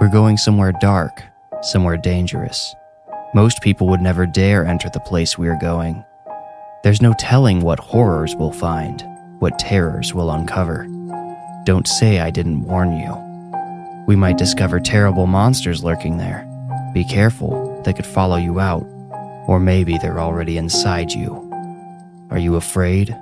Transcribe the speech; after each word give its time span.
We're 0.00 0.08
going 0.08 0.38
somewhere 0.38 0.72
dark, 0.72 1.22
somewhere 1.60 1.98
dangerous. 1.98 2.74
Most 3.34 3.60
people 3.60 3.86
would 3.88 4.00
never 4.00 4.24
dare 4.24 4.64
enter 4.64 4.88
the 4.88 4.98
place 5.00 5.36
we 5.36 5.46
are 5.46 5.58
going. 5.60 6.02
There's 6.82 7.02
no 7.02 7.12
telling 7.18 7.60
what 7.60 7.78
horrors 7.78 8.34
we'll 8.34 8.50
find, 8.50 9.04
what 9.40 9.58
terrors 9.58 10.14
we'll 10.14 10.30
uncover. 10.30 10.86
Don't 11.64 11.86
say 11.86 12.18
I 12.20 12.30
didn't 12.30 12.64
warn 12.64 12.96
you. 12.96 13.14
We 14.06 14.16
might 14.16 14.38
discover 14.38 14.80
terrible 14.80 15.26
monsters 15.26 15.84
lurking 15.84 16.16
there. 16.16 16.48
Be 16.94 17.04
careful, 17.04 17.82
they 17.84 17.92
could 17.92 18.06
follow 18.06 18.36
you 18.36 18.58
out, 18.58 18.84
or 19.46 19.60
maybe 19.60 19.98
they're 19.98 20.18
already 20.18 20.56
inside 20.56 21.12
you. 21.12 21.46
Are 22.30 22.38
you 22.38 22.56
afraid? 22.56 23.14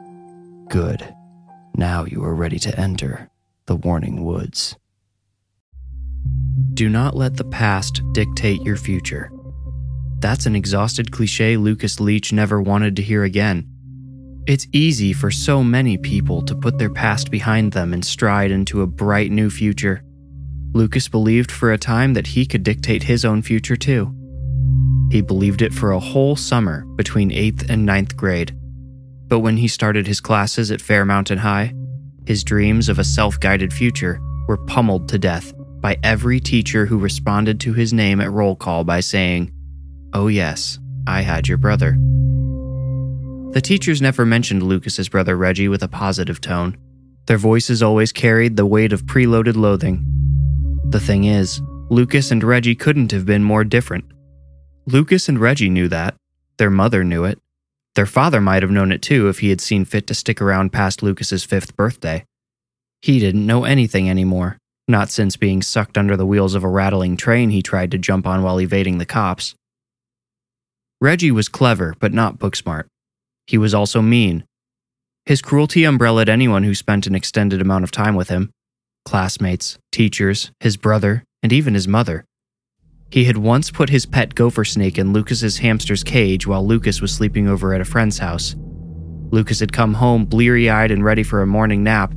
Good. 0.69 1.13
Now 1.75 2.05
you 2.05 2.23
are 2.23 2.37
ready 2.37 2.61
to 2.61 2.79
enter 2.79 3.31
the 3.67 3.75
Warning 3.75 4.25
Woods. 4.25 4.77
Do 6.75 6.89
not 6.89 7.17
let 7.17 7.37
the 7.37 7.45
past 7.45 8.03
dictate 8.13 8.63
your 8.63 8.77
future. 8.77 9.33
That's 10.21 10.47
an 10.47 10.55
exhausted 10.55 11.11
cliche 11.11 11.57
Lucas 11.57 11.99
Leach 11.99 12.33
never 12.33 12.63
wanted 12.63 12.97
to 12.97 13.03
hear 13.03 13.25
again. 13.25 13.67
It's 14.47 14.67
easy 14.73 15.13
for 15.13 15.31
so 15.31 15.63
many 15.65 15.99
people 15.99 16.43
to 16.43 16.55
put 16.55 16.79
their 16.79 16.89
past 16.89 17.31
behind 17.31 17.73
them 17.73 17.93
and 17.93 18.05
stride 18.05 18.51
into 18.51 18.83
a 18.83 18.87
bright 18.87 19.31
new 19.31 19.51
future. 19.51 20.03
Lucas 20.73 21.09
believed 21.09 21.51
for 21.51 21.73
a 21.73 21.79
time 21.79 22.15
that 22.15 22.29
he 22.29 22.47
could 22.47 22.63
dictate 22.63 23.03
his 23.03 23.25
own 23.25 23.43
future 23.43 23.77
too. 23.77 24.15
He 25.11 25.21
believed 25.21 25.63
it 25.63 25.75
for 25.75 25.91
a 25.91 26.01
whole 26.01 26.37
summer 26.37 26.85
between 26.97 27.31
8th 27.31 27.69
and 27.69 27.85
ninth 27.85 28.17
grade. 28.17 28.57
But 29.27 29.41
when 29.41 29.57
he 29.57 29.67
started 29.69 30.07
his 30.07 30.21
classes 30.21 30.71
at 30.71 30.81
Fair 30.81 31.05
Mountain 31.05 31.39
High, 31.39 31.75
his 32.25 32.45
dreams 32.45 32.89
of 32.89 32.99
a 32.99 33.05
self 33.05 33.41
guided 33.41 33.73
future 33.73 34.21
were 34.47 34.65
pummeled 34.67 35.09
to 35.09 35.19
death 35.19 35.53
by 35.81 35.99
every 36.03 36.41
teacher 36.41 36.87
who 36.87 36.99
responded 36.99 37.61
to 37.61 37.73
his 37.73 37.93
name 37.93 38.21
at 38.21 38.31
roll 38.31 38.57
call 38.57 38.85
by 38.85 39.01
saying, 39.01 39.53
Oh, 40.13 40.29
yes, 40.29 40.79
I 41.07 41.23
had 41.23 41.49
your 41.49 41.59
brother. 41.59 41.97
The 43.53 43.61
teachers 43.63 44.03
never 44.03 44.27
mentioned 44.27 44.63
Lucas's 44.63 45.09
brother 45.09 45.37
Reggie 45.37 45.69
with 45.69 45.83
a 45.83 45.89
positive 45.89 46.41
tone. 46.41 46.77
Their 47.27 47.39
voices 47.39 47.83
always 47.83 48.13
carried 48.13 48.57
the 48.57 48.67
weight 48.67 48.93
of 48.93 49.05
preloaded 49.07 49.57
loathing. 49.57 50.05
The 50.91 51.01
thing 51.01 51.25
is, 51.25 51.61
Lucas 51.91 52.31
and 52.31 52.43
Reggie 52.43 52.75
couldn't 52.75 53.13
have 53.13 53.27
been 53.27 53.43
more 53.43 53.65
different. 53.65 54.05
Lucas 54.87 55.29
and 55.29 55.39
Reggie 55.39 55.71
knew 55.71 55.89
that. 55.89 56.15
Their 56.59 56.71
mother 56.71 57.05
knew 57.05 57.25
it. 57.25 57.39
Their 57.95 58.07
father 58.07 58.41
might 58.41 58.63
have 58.63 58.71
known 58.71 58.93
it 58.93 59.03
too 59.03 59.29
if 59.29 59.41
he 59.41 59.51
had 59.51 59.61
seen 59.61 59.85
fit 59.85 60.07
to 60.07 60.15
stick 60.15 60.41
around 60.41 60.73
past 60.73 61.03
Lucas's 61.03 61.45
fifth 61.45 61.77
birthday. 61.77 62.25
He 63.01 63.19
didn't 63.19 63.47
know 63.47 63.65
anything 63.65 64.09
anymore, 64.09 64.59
not 64.89 65.11
since 65.11 65.37
being 65.37 65.63
sucked 65.63 65.99
under 65.99 66.17
the 66.17 66.27
wheels 66.27 66.55
of 66.55 66.65
a 66.65 66.69
rattling 66.69 67.17
train 67.17 67.51
he 67.51 67.63
tried 67.63 67.91
to 67.91 67.99
jump 67.99 68.27
on 68.27 68.43
while 68.43 68.61
evading 68.61 68.99
the 68.99 69.07
cops. 69.07 69.55
Reggie 71.01 71.31
was 71.31 71.49
clever, 71.49 71.95
but 72.01 72.13
not 72.13 72.39
book 72.39 72.57
smart. 72.57 72.89
He 73.47 73.59
was 73.59 73.75
also 73.75 74.03
mean. 74.03 74.45
His 75.27 75.43
cruelty 75.43 75.85
umbrellaed 75.85 76.29
anyone 76.29 76.65
who 76.65 76.75
spent 76.75 77.07
an 77.07 77.15
extended 77.15 77.61
amount 77.61 77.85
of 77.85 77.91
time 77.91 78.15
with 78.15 78.29
him 78.29 78.51
classmates, 79.05 79.79
teachers, 79.91 80.51
his 80.61 80.77
brother, 80.77 81.25
and 81.43 81.51
even 81.53 81.73
his 81.73 81.89
mother. 81.89 82.25
He 83.11 83.25
had 83.25 83.39
once 83.39 83.71
put 83.71 83.89
his 83.89 84.05
pet 84.05 84.35
gopher 84.35 84.65
snake 84.65 84.99
in 84.99 85.15
Lucas's 85.15 85.59
hamster's 85.59 86.05
cage 86.05 86.47
while 86.47 86.67
Lucas 86.67 87.01
was 87.01 87.13
sleeping 87.13 87.49
over 87.49 87.73
at 87.73 87.81
a 87.81 87.87
friend's 87.87 88.19
house. 88.19 88.55
Lucas 89.31 89.61
had 89.61 89.73
come 89.73 89.95
home 89.95 90.27
bleary 90.27 90.69
eyed 90.69 90.91
and 90.91 91.03
ready 91.03 91.23
for 91.23 91.41
a 91.41 91.47
morning 91.47 91.83
nap, 91.83 92.13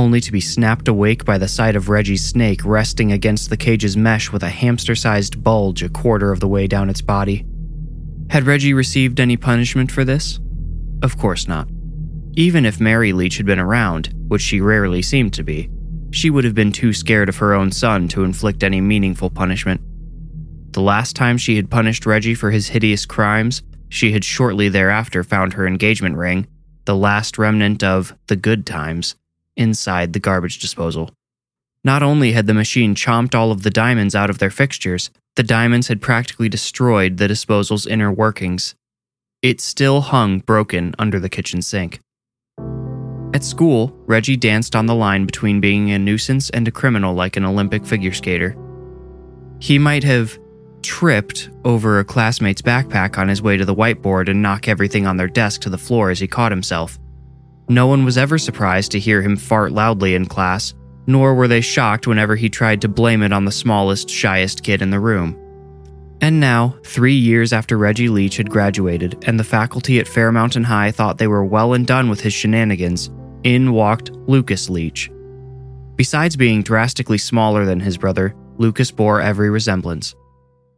only 0.00 0.20
to 0.22 0.32
be 0.32 0.40
snapped 0.40 0.88
awake 0.88 1.26
by 1.26 1.36
the 1.36 1.46
sight 1.46 1.76
of 1.76 1.90
Reggie's 1.90 2.24
snake 2.24 2.64
resting 2.64 3.12
against 3.12 3.50
the 3.50 3.56
cage's 3.56 3.98
mesh 3.98 4.32
with 4.32 4.42
a 4.42 4.48
hamster 4.48 4.94
sized 4.94 5.44
bulge 5.44 5.82
a 5.82 5.90
quarter 5.90 6.32
of 6.32 6.40
the 6.40 6.48
way 6.48 6.66
down 6.66 6.88
its 6.88 7.02
body. 7.02 7.44
Had 8.30 8.46
Reggie 8.46 8.72
received 8.72 9.20
any 9.20 9.36
punishment 9.36 9.92
for 9.92 10.02
this? 10.02 10.40
Of 11.02 11.18
course 11.18 11.46
not. 11.46 11.68
Even 12.32 12.64
if 12.64 12.80
Mary 12.80 13.12
Leach 13.12 13.36
had 13.36 13.44
been 13.44 13.58
around, 13.58 14.14
which 14.28 14.40
she 14.40 14.62
rarely 14.62 15.02
seemed 15.02 15.34
to 15.34 15.42
be, 15.42 15.68
she 16.12 16.30
would 16.30 16.44
have 16.44 16.54
been 16.54 16.72
too 16.72 16.94
scared 16.94 17.28
of 17.28 17.36
her 17.36 17.52
own 17.52 17.70
son 17.70 18.08
to 18.08 18.24
inflict 18.24 18.62
any 18.62 18.80
meaningful 18.80 19.28
punishment. 19.28 19.82
The 20.72 20.80
last 20.80 21.14
time 21.14 21.36
she 21.36 21.56
had 21.56 21.70
punished 21.70 22.06
Reggie 22.06 22.34
for 22.34 22.50
his 22.50 22.68
hideous 22.68 23.04
crimes, 23.04 23.62
she 23.90 24.12
had 24.12 24.24
shortly 24.24 24.70
thereafter 24.70 25.22
found 25.22 25.52
her 25.52 25.66
engagement 25.66 26.16
ring, 26.16 26.46
the 26.86 26.96
last 26.96 27.36
remnant 27.36 27.84
of 27.84 28.16
the 28.28 28.36
good 28.36 28.64
times, 28.64 29.14
inside 29.56 30.12
the 30.12 30.20
garbage 30.20 30.58
disposal. 30.58 31.10
Not 31.82 32.02
only 32.02 32.32
had 32.32 32.46
the 32.46 32.54
machine 32.54 32.94
chomped 32.94 33.34
all 33.34 33.52
of 33.52 33.62
the 33.62 33.70
diamonds 33.70 34.14
out 34.14 34.30
of 34.30 34.38
their 34.38 34.50
fixtures, 34.50 35.10
the 35.36 35.42
diamonds 35.42 35.88
had 35.88 36.02
practically 36.02 36.48
destroyed 36.48 37.16
the 37.16 37.28
disposal's 37.28 37.86
inner 37.86 38.12
workings. 38.12 38.74
It 39.42 39.60
still 39.60 40.02
hung 40.02 40.40
broken 40.40 40.94
under 40.98 41.18
the 41.18 41.30
kitchen 41.30 41.62
sink. 41.62 42.00
At 43.32 43.44
school, 43.44 43.96
Reggie 44.06 44.36
danced 44.36 44.74
on 44.74 44.86
the 44.86 44.94
line 44.94 45.24
between 45.24 45.60
being 45.60 45.90
a 45.90 45.98
nuisance 45.98 46.50
and 46.50 46.66
a 46.66 46.72
criminal 46.72 47.14
like 47.14 47.36
an 47.36 47.44
Olympic 47.44 47.86
figure 47.86 48.12
skater. 48.12 48.56
He 49.60 49.78
might 49.78 50.04
have 50.04 50.38
tripped 50.82 51.50
over 51.64 51.98
a 51.98 52.04
classmate's 52.04 52.62
backpack 52.62 53.18
on 53.18 53.28
his 53.28 53.40
way 53.40 53.56
to 53.56 53.64
the 53.64 53.74
whiteboard 53.74 54.28
and 54.28 54.42
knock 54.42 54.66
everything 54.66 55.06
on 55.06 55.16
their 55.16 55.28
desk 55.28 55.60
to 55.62 55.70
the 55.70 55.78
floor 55.78 56.10
as 56.10 56.18
he 56.18 56.26
caught 56.26 56.52
himself. 56.52 56.98
No 57.70 57.86
one 57.86 58.04
was 58.04 58.18
ever 58.18 58.36
surprised 58.36 58.90
to 58.90 58.98
hear 58.98 59.22
him 59.22 59.36
fart 59.36 59.70
loudly 59.70 60.16
in 60.16 60.26
class, 60.26 60.74
nor 61.06 61.36
were 61.36 61.46
they 61.46 61.60
shocked 61.60 62.04
whenever 62.04 62.34
he 62.34 62.50
tried 62.50 62.80
to 62.80 62.88
blame 62.88 63.22
it 63.22 63.32
on 63.32 63.44
the 63.44 63.52
smallest, 63.52 64.10
shyest 64.10 64.64
kid 64.64 64.82
in 64.82 64.90
the 64.90 64.98
room. 64.98 65.38
And 66.20 66.40
now, 66.40 66.74
three 66.84 67.14
years 67.14 67.52
after 67.52 67.78
Reggie 67.78 68.08
Leach 68.08 68.38
had 68.38 68.50
graduated 68.50 69.22
and 69.24 69.38
the 69.38 69.44
faculty 69.44 70.00
at 70.00 70.08
Fair 70.08 70.32
Mountain 70.32 70.64
High 70.64 70.90
thought 70.90 71.18
they 71.18 71.28
were 71.28 71.44
well 71.44 71.74
and 71.74 71.86
done 71.86 72.10
with 72.10 72.20
his 72.20 72.32
shenanigans, 72.32 73.08
in 73.44 73.72
walked 73.72 74.10
Lucas 74.26 74.68
Leach. 74.68 75.08
Besides 75.94 76.34
being 76.34 76.64
drastically 76.64 77.18
smaller 77.18 77.64
than 77.64 77.78
his 77.78 77.96
brother, 77.96 78.34
Lucas 78.58 78.90
bore 78.90 79.20
every 79.20 79.48
resemblance. 79.48 80.16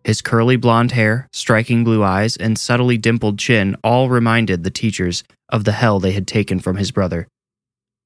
His 0.05 0.21
curly 0.21 0.57
blonde 0.57 0.93
hair, 0.93 1.29
striking 1.33 1.85
blue 1.85 2.03
eyes, 2.03 2.37
and 2.37 2.59
subtly 2.59 2.99
dimpled 2.99 3.39
chin 3.39 3.77
all 3.85 4.09
reminded 4.09 4.65
the 4.65 4.71
teachers 4.71 5.23
of 5.49 5.65
the 5.65 5.73
hell 5.73 6.01
they 6.01 6.13
had 6.13 6.27
taken 6.27 6.59
from 6.59 6.77
his 6.77 6.91
brother. 6.91 7.29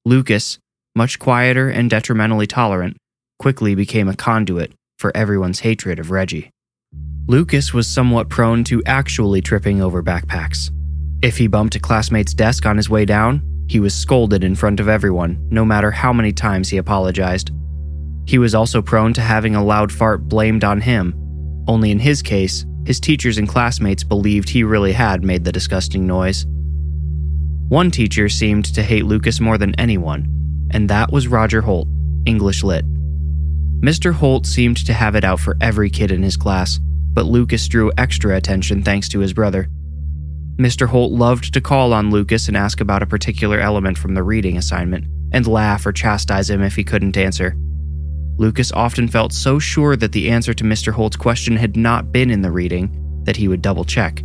Lucas, 0.04 0.58
much 0.94 1.18
quieter 1.18 1.70
and 1.70 1.88
detrimentally 1.88 2.46
tolerant, 2.46 2.96
quickly 3.38 3.74
became 3.74 4.08
a 4.08 4.16
conduit 4.16 4.72
for 4.98 5.16
everyone's 5.16 5.60
hatred 5.60 5.98
of 5.98 6.10
Reggie. 6.10 6.50
Lucas 7.26 7.72
was 7.72 7.88
somewhat 7.88 8.28
prone 8.28 8.62
to 8.64 8.82
actually 8.84 9.40
tripping 9.40 9.80
over 9.80 10.02
backpacks. 10.02 10.70
If 11.22 11.38
he 11.38 11.46
bumped 11.46 11.74
a 11.74 11.80
classmate's 11.80 12.34
desk 12.34 12.66
on 12.66 12.76
his 12.76 12.90
way 12.90 13.04
down, 13.04 13.42
he 13.68 13.80
was 13.80 13.94
scolded 13.94 14.44
in 14.44 14.54
front 14.54 14.80
of 14.80 14.88
everyone, 14.88 15.44
no 15.50 15.64
matter 15.64 15.90
how 15.90 16.12
many 16.12 16.32
times 16.32 16.68
he 16.68 16.76
apologized. 16.76 17.50
He 18.26 18.38
was 18.38 18.54
also 18.54 18.80
prone 18.82 19.12
to 19.14 19.20
having 19.20 19.56
a 19.56 19.64
loud 19.64 19.90
fart 19.90 20.28
blamed 20.28 20.62
on 20.62 20.80
him, 20.80 21.14
only 21.68 21.90
in 21.90 21.98
his 21.98 22.22
case, 22.22 22.64
his 22.84 23.00
teachers 23.00 23.38
and 23.38 23.48
classmates 23.48 24.04
believed 24.04 24.48
he 24.48 24.62
really 24.62 24.92
had 24.92 25.24
made 25.24 25.44
the 25.44 25.52
disgusting 25.52 26.06
noise. 26.06 26.46
One 27.68 27.90
teacher 27.90 28.28
seemed 28.28 28.66
to 28.74 28.82
hate 28.82 29.06
Lucas 29.06 29.40
more 29.40 29.58
than 29.58 29.74
anyone, 29.74 30.68
and 30.70 30.88
that 30.88 31.10
was 31.10 31.26
Roger 31.26 31.62
Holt, 31.62 31.88
English 32.24 32.62
Lit. 32.62 32.84
Mr. 33.80 34.12
Holt 34.12 34.46
seemed 34.46 34.76
to 34.86 34.92
have 34.92 35.16
it 35.16 35.24
out 35.24 35.40
for 35.40 35.56
every 35.60 35.90
kid 35.90 36.12
in 36.12 36.22
his 36.22 36.36
class, 36.36 36.78
but 37.12 37.26
Lucas 37.26 37.66
drew 37.66 37.90
extra 37.98 38.36
attention 38.36 38.82
thanks 38.82 39.08
to 39.08 39.18
his 39.18 39.32
brother. 39.32 39.68
Mr. 40.56 40.86
Holt 40.86 41.12
loved 41.12 41.52
to 41.52 41.60
call 41.60 41.92
on 41.92 42.10
Lucas 42.10 42.48
and 42.48 42.56
ask 42.56 42.80
about 42.80 43.02
a 43.02 43.06
particular 43.06 43.58
element 43.58 43.98
from 43.98 44.14
the 44.14 44.22
reading 44.22 44.56
assignment, 44.56 45.04
and 45.32 45.46
laugh 45.46 45.84
or 45.84 45.92
chastise 45.92 46.48
him 46.48 46.62
if 46.62 46.76
he 46.76 46.84
couldn't 46.84 47.16
answer. 47.16 47.56
Lucas 48.38 48.70
often 48.72 49.08
felt 49.08 49.32
so 49.32 49.58
sure 49.58 49.96
that 49.96 50.12
the 50.12 50.30
answer 50.30 50.52
to 50.52 50.64
Mr. 50.64 50.92
Holt's 50.92 51.16
question 51.16 51.56
had 51.56 51.76
not 51.76 52.12
been 52.12 52.30
in 52.30 52.42
the 52.42 52.50
reading 52.50 53.22
that 53.24 53.36
he 53.36 53.48
would 53.48 53.62
double 53.62 53.84
check. 53.84 54.22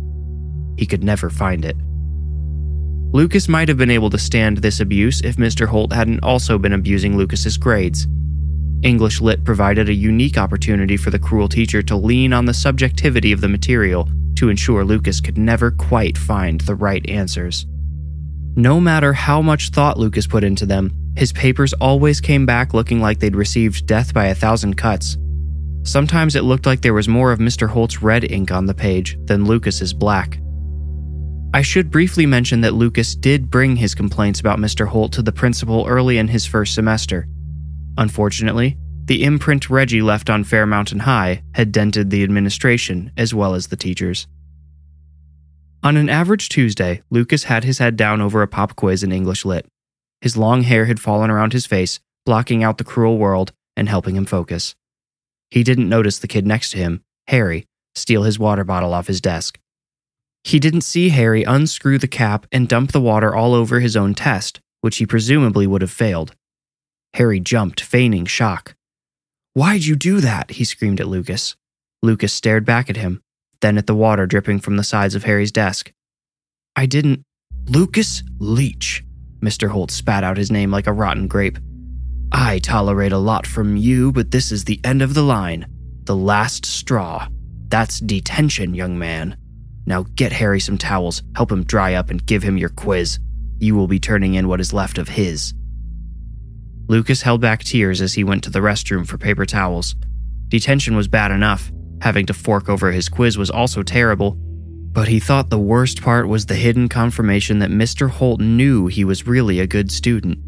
He 0.76 0.86
could 0.86 1.02
never 1.02 1.30
find 1.30 1.64
it. 1.64 1.76
Lucas 3.14 3.48
might 3.48 3.68
have 3.68 3.76
been 3.76 3.90
able 3.90 4.10
to 4.10 4.18
stand 4.18 4.58
this 4.58 4.80
abuse 4.80 5.20
if 5.20 5.36
Mr. 5.36 5.66
Holt 5.66 5.92
hadn't 5.92 6.22
also 6.22 6.58
been 6.58 6.72
abusing 6.72 7.16
Lucas's 7.16 7.58
grades. 7.58 8.06
English 8.82 9.20
Lit 9.20 9.44
provided 9.44 9.88
a 9.88 9.94
unique 9.94 10.38
opportunity 10.38 10.96
for 10.96 11.10
the 11.10 11.18
cruel 11.18 11.48
teacher 11.48 11.82
to 11.82 11.96
lean 11.96 12.32
on 12.32 12.46
the 12.46 12.54
subjectivity 12.54 13.32
of 13.32 13.40
the 13.40 13.48
material 13.48 14.08
to 14.36 14.48
ensure 14.48 14.84
Lucas 14.84 15.20
could 15.20 15.38
never 15.38 15.70
quite 15.70 16.18
find 16.18 16.62
the 16.62 16.74
right 16.74 17.08
answers. 17.08 17.66
No 18.56 18.80
matter 18.80 19.12
how 19.12 19.40
much 19.40 19.70
thought 19.70 19.98
Lucas 19.98 20.26
put 20.26 20.42
into 20.42 20.66
them, 20.66 20.90
his 21.16 21.32
papers 21.32 21.72
always 21.74 22.20
came 22.20 22.46
back 22.46 22.74
looking 22.74 23.00
like 23.00 23.18
they'd 23.18 23.36
received 23.36 23.86
death 23.86 24.14
by 24.14 24.26
a 24.26 24.34
thousand 24.34 24.76
cuts. 24.76 25.16
Sometimes 25.84 26.36
it 26.36 26.44
looked 26.44 26.66
like 26.66 26.80
there 26.80 26.94
was 26.94 27.08
more 27.08 27.32
of 27.32 27.38
Mr. 27.38 27.68
Holt's 27.68 28.02
red 28.02 28.30
ink 28.30 28.50
on 28.50 28.66
the 28.66 28.74
page 28.74 29.18
than 29.24 29.44
Lucas's 29.44 29.92
black. 29.92 30.38
I 31.54 31.62
should 31.62 31.90
briefly 31.90 32.24
mention 32.24 32.62
that 32.62 32.74
Lucas 32.74 33.14
did 33.14 33.50
bring 33.50 33.76
his 33.76 33.94
complaints 33.94 34.40
about 34.40 34.58
Mr. 34.58 34.86
Holt 34.86 35.12
to 35.12 35.22
the 35.22 35.32
principal 35.32 35.84
early 35.86 36.18
in 36.18 36.28
his 36.28 36.46
first 36.46 36.74
semester, 36.74 37.26
Unfortunately, 37.98 38.78
the 39.04 39.24
imprint 39.24 39.68
Reggie 39.68 40.02
left 40.02 40.30
on 40.30 40.44
Fairmountain 40.44 41.00
High 41.00 41.42
had 41.54 41.72
dented 41.72 42.10
the 42.10 42.22
administration 42.22 43.10
as 43.16 43.34
well 43.34 43.54
as 43.54 43.66
the 43.66 43.76
teachers. 43.76 44.26
On 45.82 45.96
an 45.96 46.08
average 46.08 46.48
Tuesday, 46.48 47.02
Lucas 47.10 47.44
had 47.44 47.64
his 47.64 47.78
head 47.78 47.96
down 47.96 48.20
over 48.20 48.40
a 48.40 48.48
pop 48.48 48.76
quiz 48.76 49.02
in 49.02 49.12
English 49.12 49.44
Lit. 49.44 49.66
His 50.22 50.36
long 50.36 50.62
hair 50.62 50.86
had 50.86 51.00
fallen 51.00 51.30
around 51.30 51.52
his 51.52 51.66
face, 51.66 51.98
blocking 52.24 52.62
out 52.62 52.78
the 52.78 52.84
cruel 52.84 53.18
world 53.18 53.52
and 53.76 53.88
helping 53.88 54.16
him 54.16 54.24
focus. 54.24 54.76
He 55.50 55.64
didn't 55.64 55.88
notice 55.88 56.20
the 56.20 56.28
kid 56.28 56.46
next 56.46 56.70
to 56.70 56.78
him, 56.78 57.02
Harry, 57.26 57.66
steal 57.96 58.22
his 58.22 58.38
water 58.38 58.62
bottle 58.62 58.94
off 58.94 59.08
his 59.08 59.20
desk. 59.20 59.58
He 60.44 60.60
didn't 60.60 60.82
see 60.82 61.10
Harry 61.10 61.42
unscrew 61.42 61.98
the 61.98 62.08
cap 62.08 62.46
and 62.52 62.68
dump 62.68 62.92
the 62.92 63.00
water 63.00 63.34
all 63.34 63.52
over 63.52 63.80
his 63.80 63.96
own 63.96 64.14
test, 64.14 64.60
which 64.80 64.98
he 64.98 65.06
presumably 65.06 65.66
would 65.66 65.82
have 65.82 65.90
failed. 65.90 66.34
Harry 67.14 67.40
jumped, 67.40 67.80
feigning 67.80 68.24
shock. 68.24 68.74
Why'd 69.54 69.84
you 69.84 69.96
do 69.96 70.20
that? 70.20 70.52
he 70.52 70.64
screamed 70.64 71.00
at 71.00 71.08
Lucas. 71.08 71.56
Lucas 72.00 72.32
stared 72.32 72.64
back 72.64 72.88
at 72.88 72.96
him, 72.96 73.20
then 73.60 73.76
at 73.76 73.86
the 73.86 73.94
water 73.94 74.26
dripping 74.26 74.60
from 74.60 74.76
the 74.76 74.84
sides 74.84 75.14
of 75.14 75.24
Harry's 75.24 75.52
desk. 75.52 75.92
I 76.74 76.86
didn't. 76.86 77.22
Lucas 77.66 78.22
Leach. 78.38 79.04
Mr. 79.42 79.68
Holt 79.68 79.90
spat 79.90 80.22
out 80.22 80.36
his 80.36 80.52
name 80.52 80.70
like 80.70 80.86
a 80.86 80.92
rotten 80.92 81.26
grape. 81.26 81.58
I 82.30 82.60
tolerate 82.60 83.12
a 83.12 83.18
lot 83.18 83.46
from 83.46 83.76
you, 83.76 84.12
but 84.12 84.30
this 84.30 84.52
is 84.52 84.64
the 84.64 84.80
end 84.84 85.02
of 85.02 85.14
the 85.14 85.22
line. 85.22 85.66
The 86.04 86.16
last 86.16 86.64
straw. 86.64 87.28
That's 87.68 88.00
detention, 88.00 88.74
young 88.74 88.98
man. 88.98 89.36
Now 89.84 90.04
get 90.14 90.32
Harry 90.32 90.60
some 90.60 90.78
towels, 90.78 91.22
help 91.34 91.50
him 91.50 91.64
dry 91.64 91.94
up, 91.94 92.08
and 92.08 92.24
give 92.24 92.42
him 92.42 92.56
your 92.56 92.68
quiz. 92.68 93.18
You 93.58 93.74
will 93.74 93.88
be 93.88 93.98
turning 93.98 94.34
in 94.34 94.48
what 94.48 94.60
is 94.60 94.72
left 94.72 94.98
of 94.98 95.08
his. 95.08 95.54
Lucas 96.88 97.22
held 97.22 97.40
back 97.40 97.64
tears 97.64 98.00
as 98.00 98.14
he 98.14 98.24
went 98.24 98.44
to 98.44 98.50
the 98.50 98.60
restroom 98.60 99.06
for 99.06 99.18
paper 99.18 99.46
towels. 99.46 99.94
Detention 100.48 100.94
was 100.94 101.08
bad 101.08 101.30
enough, 101.30 101.72
having 102.00 102.26
to 102.26 102.34
fork 102.34 102.68
over 102.68 102.92
his 102.92 103.08
quiz 103.08 103.38
was 103.38 103.50
also 103.50 103.82
terrible, 103.82 104.36
but 104.92 105.08
he 105.08 105.18
thought 105.18 105.48
the 105.48 105.58
worst 105.58 106.02
part 106.02 106.28
was 106.28 106.46
the 106.46 106.54
hidden 106.54 106.88
confirmation 106.88 107.58
that 107.60 107.70
Mr. 107.70 108.10
Holt 108.10 108.40
knew 108.40 108.86
he 108.86 109.04
was 109.04 109.26
really 109.26 109.58
a 109.58 109.66
good 109.66 109.90
student. 109.90 110.38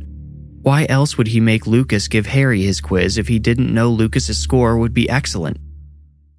Why 0.60 0.86
else 0.88 1.16
would 1.16 1.28
he 1.28 1.40
make 1.40 1.66
Lucas 1.66 2.08
give 2.08 2.26
Harry 2.26 2.62
his 2.62 2.80
quiz 2.80 3.18
if 3.18 3.28
he 3.28 3.38
didn't 3.38 3.72
know 3.72 3.90
Lucas's 3.90 4.38
score 4.38 4.78
would 4.78 4.94
be 4.94 5.08
excellent? 5.08 5.58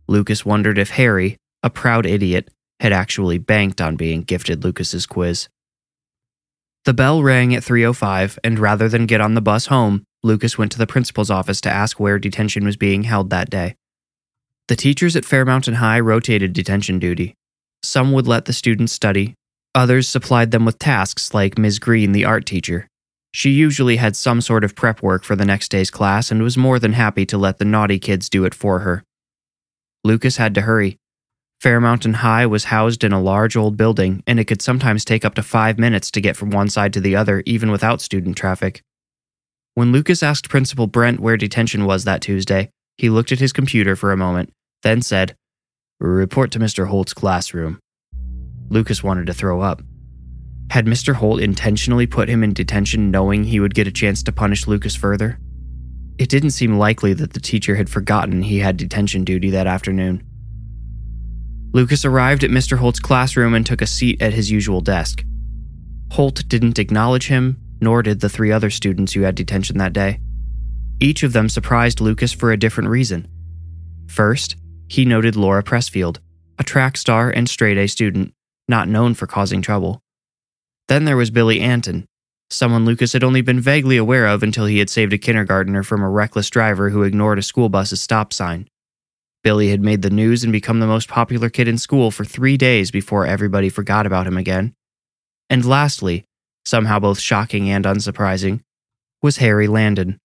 Lucas 0.08 0.46
wondered 0.46 0.78
if 0.78 0.92
Harry, 0.92 1.38
a 1.64 1.70
proud 1.70 2.06
idiot, 2.06 2.50
had 2.80 2.94
actually 2.94 3.38
banked 3.38 3.82
on 3.82 3.96
being 3.96 4.22
gifted 4.22 4.64
Lucas's 4.64 5.06
quiz. 5.06 5.48
The 6.86 6.94
bell 6.94 7.24
rang 7.24 7.56
at 7.56 7.64
3:05 7.64 8.38
and 8.44 8.60
rather 8.60 8.88
than 8.88 9.08
get 9.08 9.22
on 9.22 9.34
the 9.34 9.42
bus 9.42 9.68
home, 9.68 10.04
Lucas 10.24 10.58
went 10.58 10.72
to 10.74 10.78
the 10.78 10.88
principal's 10.88 11.32
office 11.32 11.60
to 11.62 11.72
ask 11.72 12.00
where 12.00 12.20
detention 12.20 12.66
was 12.66 12.78
being 12.78 13.04
held 13.04 13.32
that 13.32 13.50
day. 13.50 13.76
The 14.68 14.76
teachers 14.76 15.16
at 15.16 15.26
Fairmountain 15.26 15.76
High 15.76 16.00
rotated 16.00 16.54
detention 16.54 17.00
duty. 17.00 17.36
Some 17.86 18.12
would 18.14 18.28
let 18.28 18.46
the 18.46 18.54
students 18.54 18.94
study, 18.94 19.36
others 19.74 20.10
supplied 20.10 20.52
them 20.52 20.66
with 20.66 20.80
tasks 20.80 21.34
like 21.34 21.58
Ms. 21.58 21.80
Green, 21.80 22.12
the 22.12 22.26
art 22.26 22.46
teacher. 22.46 22.88
She 23.32 23.50
usually 23.50 23.98
had 23.98 24.16
some 24.16 24.42
sort 24.42 24.64
of 24.64 24.76
prep 24.76 25.02
work 25.02 25.24
for 25.24 25.36
the 25.36 25.46
next 25.46 25.70
day's 25.70 25.92
class 25.92 26.32
and 26.32 26.42
was 26.42 26.58
more 26.58 26.80
than 26.80 26.94
happy 26.94 27.26
to 27.26 27.38
let 27.38 27.58
the 27.58 27.66
naughty 27.66 28.00
kids 28.00 28.30
do 28.30 28.46
it 28.46 28.56
for 28.56 28.80
her. 28.80 29.04
Lucas 30.04 30.38
had 30.38 30.56
to 30.56 30.62
hurry. 30.62 30.98
Fairmountain 31.60 32.16
High 32.16 32.46
was 32.46 32.66
housed 32.66 33.04
in 33.04 33.12
a 33.12 33.22
large 33.22 33.56
old 33.58 33.76
building, 33.76 34.24
and 34.26 34.40
it 34.40 34.46
could 34.46 34.62
sometimes 34.62 35.04
take 35.04 35.26
up 35.26 35.36
to 35.36 35.44
five 35.44 35.78
minutes 35.78 36.12
to 36.12 36.22
get 36.22 36.38
from 36.38 36.50
one 36.50 36.70
side 36.70 36.94
to 36.94 37.02
the 37.02 37.16
other, 37.16 37.44
even 37.46 37.72
without 37.72 38.02
student 38.02 38.38
traffic. 38.38 38.82
When 39.74 39.92
Lucas 39.92 40.24
asked 40.24 40.50
Principal 40.50 40.88
Brent 40.88 41.20
where 41.20 41.38
detention 41.38 41.86
was 41.86 42.04
that 42.06 42.22
Tuesday, 42.22 42.70
he 42.98 43.10
looked 43.10 43.32
at 43.32 43.40
his 43.40 43.52
computer 43.52 43.96
for 43.96 44.12
a 44.12 44.18
moment, 44.18 44.52
then 44.84 45.02
said, 45.02 45.36
Report 46.00 46.52
to 46.52 46.60
Mr. 46.60 46.88
Holt's 46.88 47.14
classroom. 47.14 47.80
Lucas 48.70 49.02
wanted 49.02 49.28
to 49.28 49.34
throw 49.34 49.62
up. 49.62 49.82
Had 50.72 50.88
Mr. 50.88 51.14
Holt 51.14 51.40
intentionally 51.40 52.06
put 52.06 52.28
him 52.28 52.44
in 52.44 52.54
detention 52.54 53.12
knowing 53.12 53.44
he 53.46 53.60
would 53.60 53.74
get 53.74 53.88
a 53.88 53.92
chance 53.92 54.22
to 54.24 54.32
punish 54.32 54.68
Lucas 54.68 54.96
further? 54.96 55.40
It 56.18 56.30
didn't 56.30 56.52
seem 56.52 56.78
likely 56.78 57.14
that 57.14 57.34
the 57.34 57.40
teacher 57.40 57.76
had 57.76 57.90
forgotten 57.90 58.42
he 58.42 58.60
had 58.60 58.76
detention 58.76 59.24
duty 59.24 59.50
that 59.52 59.68
afternoon. 59.68 60.24
Lucas 61.74 62.04
arrived 62.04 62.44
at 62.44 62.52
Mr. 62.52 62.78
Holt's 62.78 63.00
classroom 63.00 63.54
and 63.54 63.66
took 63.66 63.82
a 63.82 63.88
seat 63.88 64.22
at 64.22 64.34
his 64.34 64.52
usual 64.52 64.82
desk. 64.82 65.24
Holt 66.12 66.48
didn't 66.48 66.80
acknowledge 66.80 67.28
him, 67.28 67.58
nor 67.82 68.02
did 68.02 68.20
the 68.20 68.30
three 68.30 68.52
other 68.52 68.70
students 68.70 69.14
who 69.14 69.22
had 69.22 69.36
detention 69.36 69.78
that 69.78 69.94
day. 69.94 70.20
Each 71.00 71.24
of 71.24 71.34
them 71.34 71.50
surprised 71.50 72.02
Lucas 72.02 72.32
for 72.32 72.52
a 72.52 72.58
different 72.58 72.90
reason. 72.90 73.28
First, 74.08 74.56
he 74.88 75.06
noted 75.06 75.36
Laura 75.36 75.64
Pressfield, 75.64 76.20
a 76.60 76.64
track 76.64 76.98
star 76.98 77.30
and 77.30 77.50
straight 77.50 77.78
A 77.78 77.88
student, 77.88 78.34
not 78.68 78.88
known 78.88 79.14
for 79.14 79.28
causing 79.28 79.62
trouble. 79.62 80.02
Then 80.88 81.06
there 81.06 81.18
was 81.18 81.32
Billy 81.32 81.60
Anton, 81.60 82.06
someone 82.50 82.86
Lucas 82.86 83.14
had 83.14 83.24
only 83.24 83.42
been 83.42 83.60
vaguely 83.60 83.98
aware 83.98 84.28
of 84.28 84.44
until 84.44 84.66
he 84.66 84.80
had 84.80 84.90
saved 84.90 85.14
a 85.14 85.18
kindergartner 85.18 85.84
from 85.84 86.02
a 86.02 86.10
reckless 86.10 86.50
driver 86.50 86.90
who 86.90 87.04
ignored 87.04 87.40
a 87.40 87.44
school 87.44 87.70
bus's 87.70 88.02
stop 88.02 88.34
sign. 88.34 88.68
Billy 89.44 89.70
had 89.70 89.82
made 89.82 90.02
the 90.02 90.10
news 90.10 90.44
and 90.44 90.52
become 90.52 90.80
the 90.80 90.88
most 90.88 91.08
popular 91.08 91.50
kid 91.50 91.68
in 91.68 91.78
school 91.78 92.10
for 92.10 92.26
three 92.26 92.58
days 92.58 92.90
before 92.90 93.26
everybody 93.26 93.70
forgot 93.70 94.06
about 94.06 94.26
him 94.26 94.38
again. 94.38 94.74
And 95.50 95.64
lastly, 95.66 96.26
somehow 96.66 97.00
both 97.00 97.20
shocking 97.20 97.70
and 97.70 97.86
unsurprising, 97.86 98.62
was 99.22 99.38
Harry 99.38 99.68
Landon. 99.68 100.20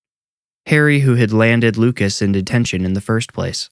Harry, 0.67 1.01
who 1.01 1.17
had 1.17 1.33
landed 1.33 1.77
Lucas 1.77 2.23
in 2.23 2.33
detention 2.33 2.85
in 2.85 2.95
the 2.95 3.01
first 3.01 3.33
place. 3.33 3.69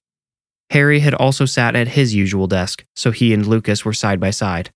Harry 0.70 1.00
had 1.00 1.14
also 1.14 1.44
sat 1.44 1.74
at 1.74 1.88
his 1.88 2.14
usual 2.14 2.46
desk, 2.46 2.84
so 2.94 3.10
he 3.10 3.32
and 3.32 3.46
Lucas 3.46 3.84
were 3.84 3.92
side 3.92 4.20
by 4.20 4.30
side. 4.30 4.70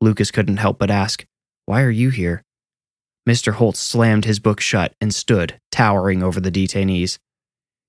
Lucas 0.00 0.30
couldn't 0.30 0.56
help 0.56 0.78
but 0.78 0.90
ask, 0.90 1.26
Why 1.66 1.82
are 1.82 1.90
you 1.90 2.10
here? 2.10 2.42
Mr. 3.28 3.52
Holt 3.54 3.76
slammed 3.76 4.24
his 4.24 4.38
book 4.38 4.60
shut 4.60 4.94
and 5.00 5.14
stood, 5.14 5.58
towering 5.70 6.22
over 6.22 6.40
the 6.40 6.50
detainees. 6.50 7.18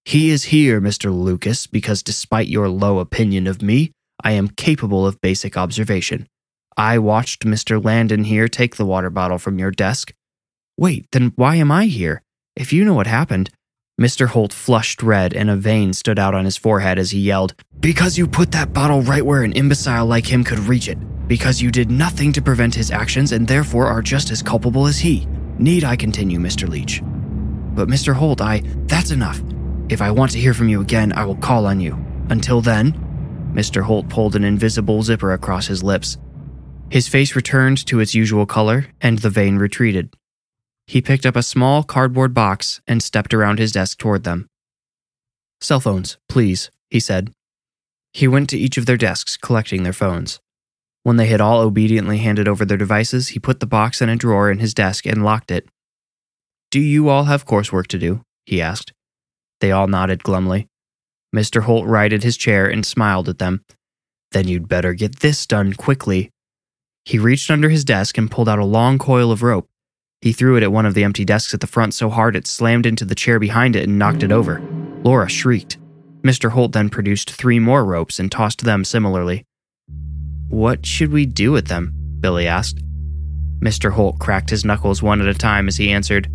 He 0.03 0.29
is 0.31 0.45
here, 0.45 0.81
Mr. 0.81 1.13
Lucas, 1.13 1.65
because 1.65 2.03
despite 2.03 2.47
your 2.47 2.67
low 2.67 2.99
opinion 2.99 3.47
of 3.47 3.61
me, 3.61 3.91
I 4.21 4.31
am 4.31 4.49
capable 4.49 5.07
of 5.07 5.21
basic 5.21 5.55
observation. 5.55 6.27
I 6.75 6.97
watched 6.97 7.45
Mr. 7.45 7.83
Landon 7.83 8.25
here 8.25 8.47
take 8.47 8.75
the 8.75 8.85
water 8.85 9.09
bottle 9.09 9.37
from 9.37 9.59
your 9.59 9.71
desk. 9.71 10.13
Wait, 10.77 11.05
then 11.11 11.31
why 11.35 11.55
am 11.55 11.71
I 11.71 11.85
here? 11.85 12.21
If 12.55 12.73
you 12.73 12.83
know 12.83 12.93
what 12.93 13.07
happened. 13.07 13.49
Mr. 13.99 14.27
Holt 14.27 14.53
flushed 14.53 15.03
red 15.03 15.33
and 15.33 15.49
a 15.49 15.57
vein 15.57 15.91
stood 15.91 16.17
out 16.17 16.33
on 16.33 16.45
his 16.45 16.55
forehead 16.55 16.97
as 16.97 17.11
he 17.11 17.19
yelled, 17.19 17.53
Because 17.81 18.17
you 18.17 18.27
put 18.27 18.49
that 18.51 18.71
bottle 18.71 19.01
right 19.01 19.25
where 19.25 19.43
an 19.43 19.51
imbecile 19.51 20.05
like 20.05 20.25
him 20.25 20.41
could 20.41 20.59
reach 20.59 20.87
it. 20.87 20.97
Because 21.27 21.61
you 21.61 21.69
did 21.69 21.91
nothing 21.91 22.31
to 22.31 22.41
prevent 22.41 22.73
his 22.73 22.91
actions 22.91 23.33
and 23.33 23.45
therefore 23.45 23.87
are 23.87 24.01
just 24.01 24.31
as 24.31 24.41
culpable 24.41 24.87
as 24.87 24.97
he. 24.97 25.27
Need 25.57 25.83
I 25.83 25.97
continue, 25.97 26.39
Mr. 26.39 26.69
Leach? 26.69 27.01
But 27.75 27.89
Mr. 27.89 28.13
Holt, 28.13 28.39
I. 28.39 28.63
That's 28.87 29.11
enough. 29.11 29.41
If 29.89 30.01
I 30.01 30.11
want 30.11 30.31
to 30.31 30.39
hear 30.39 30.53
from 30.53 30.69
you 30.69 30.79
again, 30.79 31.11
I 31.11 31.25
will 31.25 31.35
call 31.35 31.65
on 31.65 31.81
you. 31.81 31.97
Until 32.29 32.61
then, 32.61 32.93
Mr. 33.53 33.81
Holt 33.81 34.07
pulled 34.07 34.37
an 34.37 34.45
invisible 34.45 35.03
zipper 35.03 35.33
across 35.33 35.67
his 35.67 35.83
lips. 35.83 36.17
His 36.89 37.09
face 37.09 37.35
returned 37.35 37.85
to 37.87 37.99
its 37.99 38.15
usual 38.15 38.45
color, 38.45 38.87
and 39.01 39.19
the 39.19 39.29
vein 39.29 39.57
retreated. 39.57 40.15
He 40.89 41.03
picked 41.03 41.27
up 41.27 41.35
a 41.35 41.43
small 41.43 41.83
cardboard 41.83 42.33
box 42.33 42.81
and 42.87 43.03
stepped 43.03 43.31
around 43.31 43.59
his 43.59 43.71
desk 43.71 43.99
toward 43.99 44.23
them. 44.23 44.47
Cell 45.61 45.79
phones, 45.79 46.17
please, 46.27 46.71
he 46.89 46.99
said. 46.99 47.31
He 48.11 48.27
went 48.27 48.49
to 48.49 48.57
each 48.57 48.75
of 48.75 48.87
their 48.87 48.97
desks, 48.97 49.37
collecting 49.37 49.83
their 49.83 49.93
phones. 49.93 50.39
When 51.03 51.17
they 51.17 51.27
had 51.27 51.41
all 51.41 51.61
obediently 51.61 52.17
handed 52.17 52.47
over 52.47 52.65
their 52.65 52.75
devices, 52.75 53.27
he 53.27 53.39
put 53.39 53.59
the 53.59 53.67
box 53.67 54.01
in 54.01 54.09
a 54.09 54.15
drawer 54.15 54.49
in 54.49 54.57
his 54.57 54.73
desk 54.73 55.05
and 55.05 55.23
locked 55.23 55.51
it. 55.51 55.69
Do 56.71 56.79
you 56.79 57.07
all 57.07 57.25
have 57.25 57.45
coursework 57.45 57.85
to 57.89 57.99
do? 57.99 58.23
he 58.47 58.59
asked. 58.59 58.91
They 59.61 59.71
all 59.71 59.85
nodded 59.85 60.23
glumly. 60.23 60.69
Mr. 61.35 61.61
Holt 61.61 61.85
righted 61.85 62.23
his 62.23 62.35
chair 62.35 62.67
and 62.67 62.83
smiled 62.83 63.29
at 63.29 63.37
them. 63.37 63.63
Then 64.31 64.47
you'd 64.47 64.67
better 64.67 64.95
get 64.95 65.19
this 65.19 65.45
done 65.45 65.73
quickly. 65.73 66.31
He 67.05 67.19
reached 67.19 67.51
under 67.51 67.69
his 67.69 67.85
desk 67.85 68.17
and 68.17 68.31
pulled 68.31 68.49
out 68.49 68.57
a 68.57 68.65
long 68.65 68.97
coil 68.97 69.31
of 69.31 69.43
rope. 69.43 69.69
He 70.21 70.33
threw 70.33 70.57
it 70.57 70.63
at 70.63 70.71
one 70.71 70.85
of 70.85 70.95
the 70.95 71.05
empty 71.05 71.23
desks 71.23 71.53
at 71.53 71.61
the 71.61 71.67
front 71.67 71.93
so 71.93 72.09
hard 72.09 72.35
it 72.35 72.45
slammed 72.45 72.85
into 72.85 73.05
the 73.05 73.15
chair 73.15 73.39
behind 73.39 73.75
it 73.75 73.87
and 73.87 73.97
knocked 73.97 74.23
it 74.23 74.33
over. 74.33 74.61
Laura 75.03 75.29
shrieked. 75.29 75.77
Mr. 76.23 76.49
Holt 76.51 76.73
then 76.73 76.89
produced 76.89 77.31
three 77.31 77.59
more 77.59 77.85
ropes 77.85 78.19
and 78.19 78.29
tossed 78.29 78.65
them 78.65 78.83
similarly. 78.83 79.45
What 80.49 80.85
should 80.85 81.13
we 81.13 81.25
do 81.25 81.53
with 81.53 81.67
them? 81.67 81.93
Billy 82.19 82.47
asked. 82.47 82.83
Mr. 83.61 83.91
Holt 83.91 84.19
cracked 84.19 84.49
his 84.49 84.65
knuckles 84.65 85.01
one 85.01 85.21
at 85.21 85.27
a 85.27 85.33
time 85.33 85.69
as 85.69 85.77
he 85.77 85.91
answered, 85.91 86.27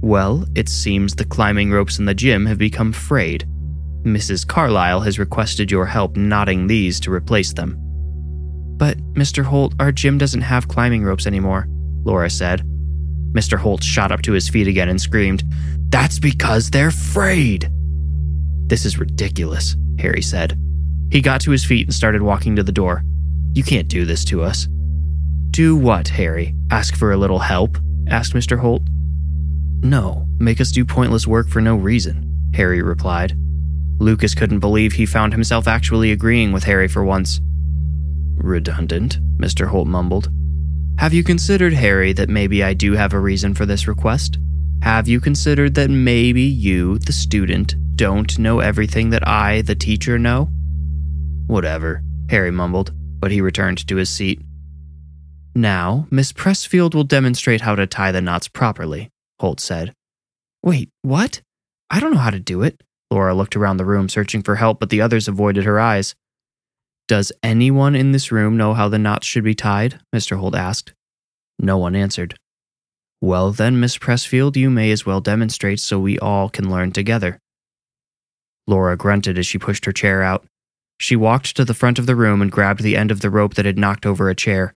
Well, 0.00 0.44
it 0.56 0.68
seems 0.68 1.14
the 1.14 1.24
climbing 1.24 1.70
ropes 1.70 2.00
in 2.00 2.06
the 2.06 2.14
gym 2.14 2.46
have 2.46 2.58
become 2.58 2.92
frayed. 2.92 3.48
Mrs. 4.02 4.46
Carlyle 4.46 5.00
has 5.00 5.18
requested 5.18 5.70
your 5.70 5.86
help 5.86 6.16
knotting 6.16 6.66
these 6.66 6.98
to 7.00 7.12
replace 7.12 7.52
them. 7.52 7.76
But, 8.78 8.98
Mr. 9.14 9.44
Holt, 9.44 9.74
our 9.78 9.92
gym 9.92 10.18
doesn't 10.18 10.40
have 10.40 10.66
climbing 10.66 11.04
ropes 11.04 11.26
anymore, 11.26 11.68
Laura 12.04 12.30
said. 12.30 12.62
Mr. 13.32 13.58
Holt 13.58 13.82
shot 13.82 14.12
up 14.12 14.22
to 14.22 14.32
his 14.32 14.48
feet 14.48 14.68
again 14.68 14.88
and 14.88 15.00
screamed, 15.00 15.44
That's 15.90 16.18
because 16.18 16.70
they're 16.70 16.90
frayed! 16.90 17.70
This 18.66 18.84
is 18.84 18.98
ridiculous, 18.98 19.76
Harry 19.98 20.22
said. 20.22 20.58
He 21.10 21.20
got 21.20 21.40
to 21.42 21.50
his 21.50 21.64
feet 21.64 21.86
and 21.86 21.94
started 21.94 22.22
walking 22.22 22.56
to 22.56 22.62
the 22.62 22.72
door. 22.72 23.02
You 23.54 23.62
can't 23.62 23.88
do 23.88 24.04
this 24.04 24.24
to 24.26 24.42
us. 24.42 24.68
Do 25.50 25.76
what, 25.76 26.08
Harry? 26.08 26.54
Ask 26.70 26.96
for 26.96 27.12
a 27.12 27.16
little 27.16 27.38
help? 27.38 27.78
asked 28.08 28.34
Mr. 28.34 28.58
Holt. 28.58 28.82
No, 29.82 30.26
make 30.38 30.60
us 30.60 30.70
do 30.70 30.84
pointless 30.84 31.26
work 31.26 31.48
for 31.48 31.60
no 31.60 31.76
reason, 31.76 32.50
Harry 32.54 32.82
replied. 32.82 33.34
Lucas 34.00 34.34
couldn't 34.34 34.60
believe 34.60 34.92
he 34.92 35.06
found 35.06 35.32
himself 35.32 35.66
actually 35.66 36.12
agreeing 36.12 36.52
with 36.52 36.64
Harry 36.64 36.88
for 36.88 37.04
once. 37.04 37.40
Redundant, 38.36 39.18
Mr. 39.38 39.66
Holt 39.66 39.88
mumbled. 39.88 40.30
Have 40.98 41.14
you 41.14 41.22
considered, 41.22 41.74
Harry, 41.74 42.12
that 42.14 42.28
maybe 42.28 42.64
I 42.64 42.74
do 42.74 42.94
have 42.94 43.12
a 43.12 43.20
reason 43.20 43.54
for 43.54 43.64
this 43.64 43.86
request? 43.86 44.40
Have 44.82 45.06
you 45.06 45.20
considered 45.20 45.76
that 45.76 45.90
maybe 45.90 46.42
you, 46.42 46.98
the 46.98 47.12
student, 47.12 47.76
don't 47.94 48.36
know 48.36 48.58
everything 48.58 49.10
that 49.10 49.26
I, 49.26 49.62
the 49.62 49.76
teacher, 49.76 50.18
know? 50.18 50.48
Whatever, 51.46 52.02
Harry 52.30 52.50
mumbled, 52.50 52.90
but 53.20 53.30
he 53.30 53.40
returned 53.40 53.86
to 53.86 53.94
his 53.94 54.10
seat. 54.10 54.42
Now, 55.54 56.08
Miss 56.10 56.32
Pressfield 56.32 56.96
will 56.96 57.04
demonstrate 57.04 57.60
how 57.60 57.76
to 57.76 57.86
tie 57.86 58.10
the 58.10 58.20
knots 58.20 58.48
properly, 58.48 59.08
Holt 59.38 59.60
said. 59.60 59.94
Wait, 60.64 60.90
what? 61.02 61.42
I 61.90 62.00
don't 62.00 62.12
know 62.12 62.18
how 62.18 62.30
to 62.30 62.40
do 62.40 62.62
it. 62.62 62.82
Laura 63.08 63.36
looked 63.36 63.54
around 63.54 63.76
the 63.76 63.84
room 63.84 64.08
searching 64.08 64.42
for 64.42 64.56
help, 64.56 64.80
but 64.80 64.90
the 64.90 65.00
others 65.00 65.28
avoided 65.28 65.64
her 65.64 65.78
eyes. 65.78 66.16
Does 67.08 67.32
anyone 67.42 67.94
in 67.94 68.12
this 68.12 68.30
room 68.30 68.58
know 68.58 68.74
how 68.74 68.90
the 68.90 68.98
knots 68.98 69.26
should 69.26 69.42
be 69.42 69.54
tied? 69.54 69.98
Mr. 70.14 70.36
Holt 70.36 70.54
asked. 70.54 70.92
No 71.58 71.78
one 71.78 71.96
answered. 71.96 72.34
Well, 73.22 73.50
then, 73.50 73.80
Miss 73.80 73.96
Pressfield, 73.96 74.56
you 74.56 74.68
may 74.68 74.90
as 74.90 75.06
well 75.06 75.22
demonstrate 75.22 75.80
so 75.80 75.98
we 75.98 76.18
all 76.18 76.50
can 76.50 76.70
learn 76.70 76.92
together. 76.92 77.40
Laura 78.66 78.94
grunted 78.94 79.38
as 79.38 79.46
she 79.46 79.58
pushed 79.58 79.86
her 79.86 79.92
chair 79.92 80.22
out. 80.22 80.44
She 81.00 81.16
walked 81.16 81.56
to 81.56 81.64
the 81.64 81.72
front 81.72 81.98
of 81.98 82.04
the 82.04 82.14
room 82.14 82.42
and 82.42 82.52
grabbed 82.52 82.82
the 82.82 82.96
end 82.96 83.10
of 83.10 83.22
the 83.22 83.30
rope 83.30 83.54
that 83.54 83.64
had 83.64 83.78
knocked 83.78 84.04
over 84.04 84.28
a 84.28 84.34
chair. 84.34 84.74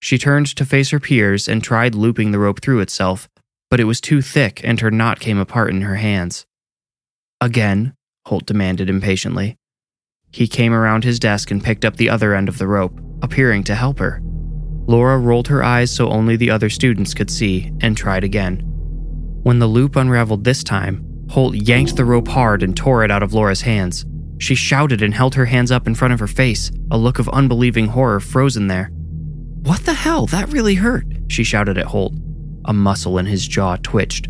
She 0.00 0.18
turned 0.18 0.46
to 0.54 0.64
face 0.64 0.90
her 0.90 1.00
peers 1.00 1.48
and 1.48 1.64
tried 1.64 1.96
looping 1.96 2.30
the 2.30 2.38
rope 2.38 2.60
through 2.62 2.78
itself, 2.78 3.28
but 3.70 3.80
it 3.80 3.84
was 3.84 4.00
too 4.00 4.22
thick 4.22 4.60
and 4.62 4.78
her 4.80 4.90
knot 4.92 5.18
came 5.18 5.38
apart 5.38 5.70
in 5.70 5.80
her 5.80 5.96
hands. 5.96 6.46
Again, 7.40 7.94
Holt 8.26 8.46
demanded 8.46 8.88
impatiently. 8.88 9.56
He 10.36 10.46
came 10.46 10.74
around 10.74 11.02
his 11.02 11.18
desk 11.18 11.50
and 11.50 11.64
picked 11.64 11.86
up 11.86 11.96
the 11.96 12.10
other 12.10 12.34
end 12.34 12.50
of 12.50 12.58
the 12.58 12.66
rope, 12.66 13.00
appearing 13.22 13.64
to 13.64 13.74
help 13.74 13.98
her. 14.00 14.20
Laura 14.86 15.16
rolled 15.16 15.48
her 15.48 15.64
eyes 15.64 15.90
so 15.90 16.10
only 16.10 16.36
the 16.36 16.50
other 16.50 16.68
students 16.68 17.14
could 17.14 17.30
see 17.30 17.72
and 17.80 17.96
tried 17.96 18.22
again. 18.22 18.58
When 19.44 19.60
the 19.60 19.66
loop 19.66 19.96
unraveled 19.96 20.44
this 20.44 20.62
time, 20.62 21.02
Holt 21.30 21.54
yanked 21.54 21.96
the 21.96 22.04
rope 22.04 22.28
hard 22.28 22.62
and 22.62 22.76
tore 22.76 23.02
it 23.02 23.10
out 23.10 23.22
of 23.22 23.32
Laura's 23.32 23.62
hands. 23.62 24.04
She 24.36 24.54
shouted 24.54 25.00
and 25.00 25.14
held 25.14 25.34
her 25.36 25.46
hands 25.46 25.72
up 25.72 25.86
in 25.86 25.94
front 25.94 26.12
of 26.12 26.20
her 26.20 26.26
face, 26.26 26.70
a 26.90 26.98
look 26.98 27.18
of 27.18 27.30
unbelieving 27.30 27.86
horror 27.86 28.20
frozen 28.20 28.66
there. 28.66 28.90
What 29.62 29.86
the 29.86 29.94
hell? 29.94 30.26
That 30.26 30.52
really 30.52 30.74
hurt, 30.74 31.06
she 31.28 31.44
shouted 31.44 31.78
at 31.78 31.86
Holt. 31.86 32.12
A 32.66 32.74
muscle 32.74 33.16
in 33.16 33.24
his 33.24 33.48
jaw 33.48 33.76
twitched. 33.76 34.28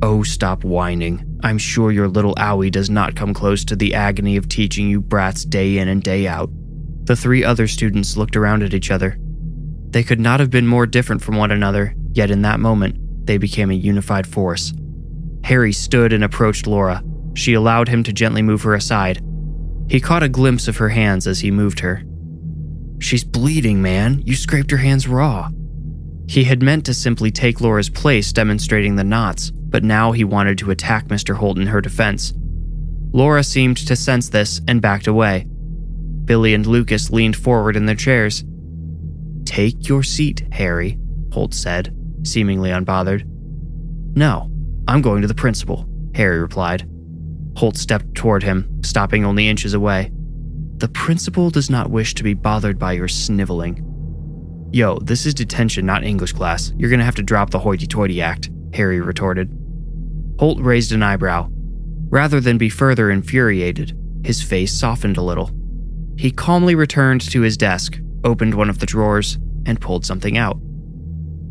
Oh, 0.00 0.22
stop 0.22 0.62
whining. 0.62 1.33
I'm 1.44 1.58
sure 1.58 1.92
your 1.92 2.08
little 2.08 2.34
owie 2.36 2.72
does 2.72 2.88
not 2.88 3.16
come 3.16 3.34
close 3.34 3.66
to 3.66 3.76
the 3.76 3.92
agony 3.94 4.38
of 4.38 4.48
teaching 4.48 4.88
you 4.88 5.02
brats 5.02 5.44
day 5.44 5.76
in 5.76 5.88
and 5.88 6.02
day 6.02 6.26
out. 6.26 6.48
The 7.04 7.16
three 7.16 7.44
other 7.44 7.68
students 7.68 8.16
looked 8.16 8.34
around 8.34 8.62
at 8.62 8.72
each 8.72 8.90
other. 8.90 9.18
They 9.90 10.02
could 10.02 10.20
not 10.20 10.40
have 10.40 10.48
been 10.48 10.66
more 10.66 10.86
different 10.86 11.20
from 11.22 11.36
one 11.36 11.50
another, 11.50 11.94
yet 12.14 12.30
in 12.30 12.40
that 12.42 12.60
moment, 12.60 13.26
they 13.26 13.36
became 13.36 13.70
a 13.70 13.74
unified 13.74 14.26
force. 14.26 14.72
Harry 15.44 15.74
stood 15.74 16.14
and 16.14 16.24
approached 16.24 16.66
Laura. 16.66 17.02
She 17.34 17.52
allowed 17.52 17.88
him 17.88 18.02
to 18.04 18.12
gently 18.14 18.40
move 18.40 18.62
her 18.62 18.74
aside. 18.74 19.22
He 19.90 20.00
caught 20.00 20.22
a 20.22 20.30
glimpse 20.30 20.66
of 20.66 20.78
her 20.78 20.88
hands 20.88 21.26
as 21.26 21.40
he 21.40 21.50
moved 21.50 21.80
her. 21.80 22.02
She's 23.00 23.22
bleeding, 23.22 23.82
man. 23.82 24.22
You 24.24 24.34
scraped 24.34 24.70
her 24.70 24.78
hands 24.78 25.06
raw. 25.06 25.50
He 26.26 26.44
had 26.44 26.62
meant 26.62 26.86
to 26.86 26.94
simply 26.94 27.30
take 27.30 27.60
Laura's 27.60 27.90
place 27.90 28.32
demonstrating 28.32 28.96
the 28.96 29.04
knots, 29.04 29.50
but 29.50 29.84
now 29.84 30.12
he 30.12 30.24
wanted 30.24 30.58
to 30.58 30.70
attack 30.70 31.08
Mr. 31.08 31.36
Holt 31.36 31.58
in 31.58 31.66
her 31.66 31.80
defense. 31.80 32.32
Laura 33.12 33.44
seemed 33.44 33.76
to 33.76 33.94
sense 33.94 34.28
this 34.28 34.60
and 34.66 34.82
backed 34.82 35.06
away. 35.06 35.46
Billy 36.24 36.54
and 36.54 36.66
Lucas 36.66 37.10
leaned 37.10 37.36
forward 37.36 37.76
in 37.76 37.86
their 37.86 37.94
chairs. 37.94 38.44
Take 39.44 39.88
your 39.88 40.02
seat, 40.02 40.42
Harry, 40.52 40.98
Holt 41.32 41.54
said, 41.54 41.94
seemingly 42.22 42.70
unbothered. 42.70 43.24
No, 44.16 44.50
I'm 44.88 45.02
going 45.02 45.22
to 45.22 45.28
the 45.28 45.34
principal, 45.34 45.86
Harry 46.14 46.40
replied. 46.40 46.88
Holt 47.56 47.76
stepped 47.76 48.14
toward 48.14 48.42
him, 48.42 48.82
stopping 48.82 49.24
only 49.24 49.48
inches 49.48 49.74
away. 49.74 50.10
The 50.78 50.88
principal 50.88 51.50
does 51.50 51.70
not 51.70 51.90
wish 51.90 52.14
to 52.14 52.24
be 52.24 52.34
bothered 52.34 52.78
by 52.78 52.92
your 52.92 53.08
sniveling. 53.08 53.83
Yo, 54.74 54.98
this 54.98 55.24
is 55.24 55.34
detention, 55.34 55.86
not 55.86 56.02
English 56.02 56.32
class. 56.32 56.72
You're 56.76 56.90
gonna 56.90 57.04
have 57.04 57.14
to 57.14 57.22
drop 57.22 57.50
the 57.50 57.60
hoity 57.60 57.86
toity 57.86 58.20
act, 58.20 58.50
Harry 58.72 59.00
retorted. 59.00 59.48
Holt 60.40 60.58
raised 60.58 60.90
an 60.90 61.00
eyebrow. 61.00 61.48
Rather 62.08 62.40
than 62.40 62.58
be 62.58 62.68
further 62.68 63.08
infuriated, 63.08 63.96
his 64.24 64.42
face 64.42 64.72
softened 64.72 65.16
a 65.16 65.22
little. 65.22 65.52
He 66.16 66.32
calmly 66.32 66.74
returned 66.74 67.20
to 67.20 67.42
his 67.42 67.56
desk, 67.56 68.00
opened 68.24 68.54
one 68.54 68.68
of 68.68 68.80
the 68.80 68.86
drawers, 68.86 69.38
and 69.64 69.80
pulled 69.80 70.04
something 70.04 70.36
out. 70.36 70.58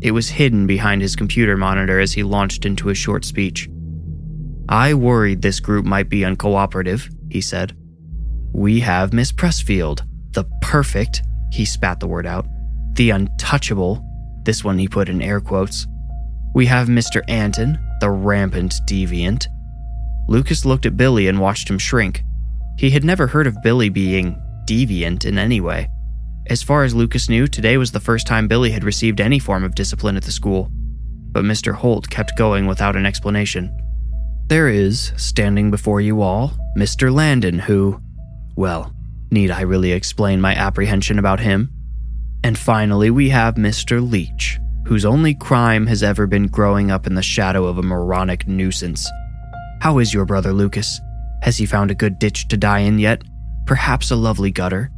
It 0.02 0.10
was 0.10 0.28
hidden 0.28 0.66
behind 0.66 1.00
his 1.00 1.16
computer 1.16 1.56
monitor 1.56 1.98
as 1.98 2.12
he 2.12 2.22
launched 2.22 2.66
into 2.66 2.90
a 2.90 2.94
short 2.94 3.24
speech. 3.24 3.70
I 4.68 4.92
worried 4.92 5.40
this 5.40 5.60
group 5.60 5.86
might 5.86 6.10
be 6.10 6.24
uncooperative, 6.26 7.10
he 7.30 7.40
said. 7.40 7.74
We 8.52 8.80
have 8.80 9.14
Miss 9.14 9.32
Pressfield, 9.32 10.02
the 10.32 10.44
perfect, 10.60 11.22
he 11.52 11.64
spat 11.64 12.00
the 12.00 12.06
word 12.06 12.26
out, 12.26 12.46
the 12.96 13.10
untouchable, 13.10 14.04
this 14.44 14.64
one 14.64 14.78
he 14.78 14.88
put 14.88 15.08
in 15.08 15.22
air 15.22 15.40
quotes. 15.40 15.86
We 16.54 16.66
have 16.66 16.88
Mr. 16.88 17.22
Anton, 17.28 17.78
the 18.00 18.10
rampant 18.10 18.74
deviant. 18.86 19.46
Lucas 20.28 20.64
looked 20.64 20.86
at 20.86 20.96
Billy 20.96 21.28
and 21.28 21.40
watched 21.40 21.68
him 21.68 21.78
shrink. 21.78 22.22
He 22.78 22.90
had 22.90 23.04
never 23.04 23.26
heard 23.26 23.46
of 23.46 23.62
Billy 23.62 23.88
being 23.88 24.40
deviant 24.66 25.24
in 25.24 25.38
any 25.38 25.60
way. 25.60 25.88
As 26.48 26.62
far 26.62 26.84
as 26.84 26.94
Lucas 26.94 27.28
knew, 27.28 27.46
today 27.46 27.76
was 27.76 27.92
the 27.92 28.00
first 28.00 28.26
time 28.26 28.48
Billy 28.48 28.70
had 28.70 28.84
received 28.84 29.20
any 29.20 29.38
form 29.38 29.64
of 29.64 29.74
discipline 29.74 30.16
at 30.16 30.24
the 30.24 30.32
school. 30.32 30.70
But 31.32 31.44
Mr. 31.44 31.74
Holt 31.74 32.08
kept 32.10 32.36
going 32.36 32.66
without 32.66 32.96
an 32.96 33.06
explanation. 33.06 33.76
There 34.46 34.68
is, 34.68 35.12
standing 35.16 35.70
before 35.70 36.00
you 36.00 36.20
all, 36.20 36.52
Mr. 36.76 37.12
Landon, 37.12 37.58
who. 37.58 38.00
Well, 38.56 38.94
need 39.30 39.50
I 39.50 39.62
really 39.62 39.92
explain 39.92 40.40
my 40.40 40.54
apprehension 40.54 41.18
about 41.18 41.40
him? 41.40 41.70
And 42.44 42.58
finally, 42.58 43.08
we 43.08 43.30
have 43.30 43.54
Mr. 43.54 44.06
Leach, 44.06 44.60
whose 44.86 45.06
only 45.06 45.34
crime 45.34 45.86
has 45.86 46.02
ever 46.02 46.26
been 46.26 46.46
growing 46.46 46.90
up 46.90 47.06
in 47.06 47.14
the 47.14 47.22
shadow 47.22 47.64
of 47.64 47.78
a 47.78 47.82
moronic 47.82 48.46
nuisance. 48.46 49.08
How 49.80 49.98
is 49.98 50.12
your 50.12 50.26
brother 50.26 50.52
Lucas? 50.52 51.00
Has 51.40 51.56
he 51.56 51.64
found 51.64 51.90
a 51.90 51.94
good 51.94 52.18
ditch 52.18 52.46
to 52.48 52.58
die 52.58 52.80
in 52.80 52.98
yet? 52.98 53.22
Perhaps 53.64 54.10
a 54.10 54.16
lovely 54.16 54.50
gutter? 54.50 54.90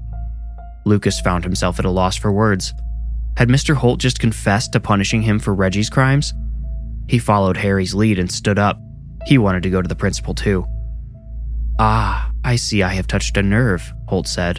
Lucas 0.84 1.20
found 1.20 1.44
himself 1.44 1.78
at 1.78 1.84
a 1.84 1.90
loss 1.90 2.16
for 2.16 2.32
words. 2.32 2.74
Had 3.36 3.48
Mr. 3.48 3.76
Holt 3.76 4.00
just 4.00 4.18
confessed 4.18 4.72
to 4.72 4.80
punishing 4.80 5.22
him 5.22 5.38
for 5.38 5.54
Reggie's 5.54 5.90
crimes? 5.90 6.34
He 7.08 7.20
followed 7.20 7.56
Harry's 7.56 7.94
lead 7.94 8.18
and 8.18 8.30
stood 8.30 8.58
up. 8.58 8.80
He 9.26 9.38
wanted 9.38 9.62
to 9.62 9.70
go 9.70 9.80
to 9.80 9.88
the 9.88 9.94
principal 9.94 10.34
too. 10.34 10.66
Ah, 11.78 12.28
I 12.42 12.56
see 12.56 12.82
I 12.82 12.94
have 12.94 13.06
touched 13.06 13.36
a 13.36 13.42
nerve, 13.42 13.92
Holt 14.08 14.26
said. 14.26 14.58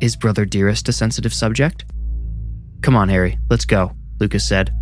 Is 0.00 0.16
Brother 0.16 0.46
Dearest 0.46 0.88
a 0.88 0.92
sensitive 0.92 1.34
subject? 1.34 1.84
Come 2.84 2.94
on, 2.94 3.08
Harry, 3.08 3.36
let's 3.50 3.64
go, 3.64 3.90
Lucas 4.20 4.46
said. 4.46 4.72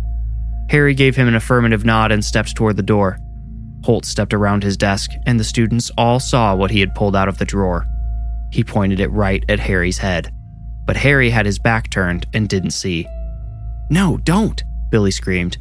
Harry 0.69 0.93
gave 0.93 1.15
him 1.15 1.27
an 1.27 1.35
affirmative 1.35 1.83
nod 1.83 2.11
and 2.11 2.23
stepped 2.23 2.55
toward 2.55 2.77
the 2.77 2.83
door. 2.83 3.17
Holt 3.83 4.05
stepped 4.05 4.35
around 4.35 4.63
his 4.63 4.77
desk, 4.77 5.09
and 5.25 5.39
the 5.39 5.43
students 5.43 5.89
all 5.97 6.19
saw 6.19 6.55
what 6.55 6.69
he 6.69 6.79
had 6.79 6.93
pulled 6.93 7.15
out 7.15 7.27
of 7.27 7.39
the 7.39 7.45
drawer. 7.45 7.87
He 8.51 8.63
pointed 8.63 8.99
it 8.99 9.07
right 9.07 9.43
at 9.49 9.59
Harry's 9.59 9.97
head 9.97 10.31
but 10.85 10.97
Harry 10.97 11.29
had 11.29 11.45
his 11.45 11.59
back 11.59 11.89
turned 11.89 12.25
and 12.33 12.49
didn't 12.49 12.71
see. 12.71 13.07
No, 13.89 14.17
don't, 14.17 14.61
Billy 14.91 15.11
screamed. 15.11 15.57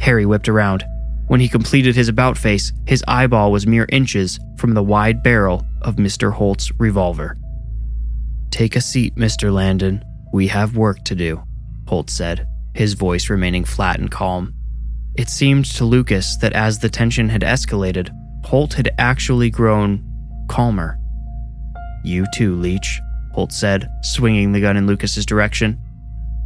Harry 0.00 0.26
whipped 0.26 0.48
around. 0.48 0.84
When 1.26 1.40
he 1.40 1.48
completed 1.48 1.94
his 1.94 2.08
about 2.08 2.36
face, 2.36 2.72
his 2.86 3.04
eyeball 3.08 3.50
was 3.50 3.66
mere 3.66 3.86
inches 3.90 4.38
from 4.58 4.74
the 4.74 4.82
wide 4.82 5.22
barrel 5.22 5.66
of 5.82 5.96
Mr. 5.96 6.32
Holt's 6.32 6.70
revolver. 6.78 7.36
Take 8.50 8.76
a 8.76 8.80
seat, 8.80 9.16
Mr. 9.16 9.52
Landon. 9.52 10.04
We 10.32 10.48
have 10.48 10.76
work 10.76 11.02
to 11.04 11.14
do, 11.14 11.42
Holt 11.94 12.10
said, 12.10 12.48
his 12.74 12.94
voice 12.94 13.30
remaining 13.30 13.62
flat 13.62 14.00
and 14.00 14.10
calm. 14.10 14.52
It 15.14 15.28
seemed 15.28 15.64
to 15.76 15.84
Lucas 15.84 16.36
that 16.38 16.52
as 16.52 16.80
the 16.80 16.88
tension 16.88 17.28
had 17.28 17.42
escalated, 17.42 18.10
Holt 18.44 18.74
had 18.74 18.90
actually 18.98 19.48
grown 19.48 20.04
calmer. 20.48 20.98
You 22.02 22.26
too, 22.34 22.56
Leach, 22.56 22.98
Holt 23.32 23.52
said, 23.52 23.88
swinging 24.02 24.50
the 24.50 24.60
gun 24.60 24.76
in 24.76 24.88
Lucas's 24.88 25.24
direction. 25.24 25.78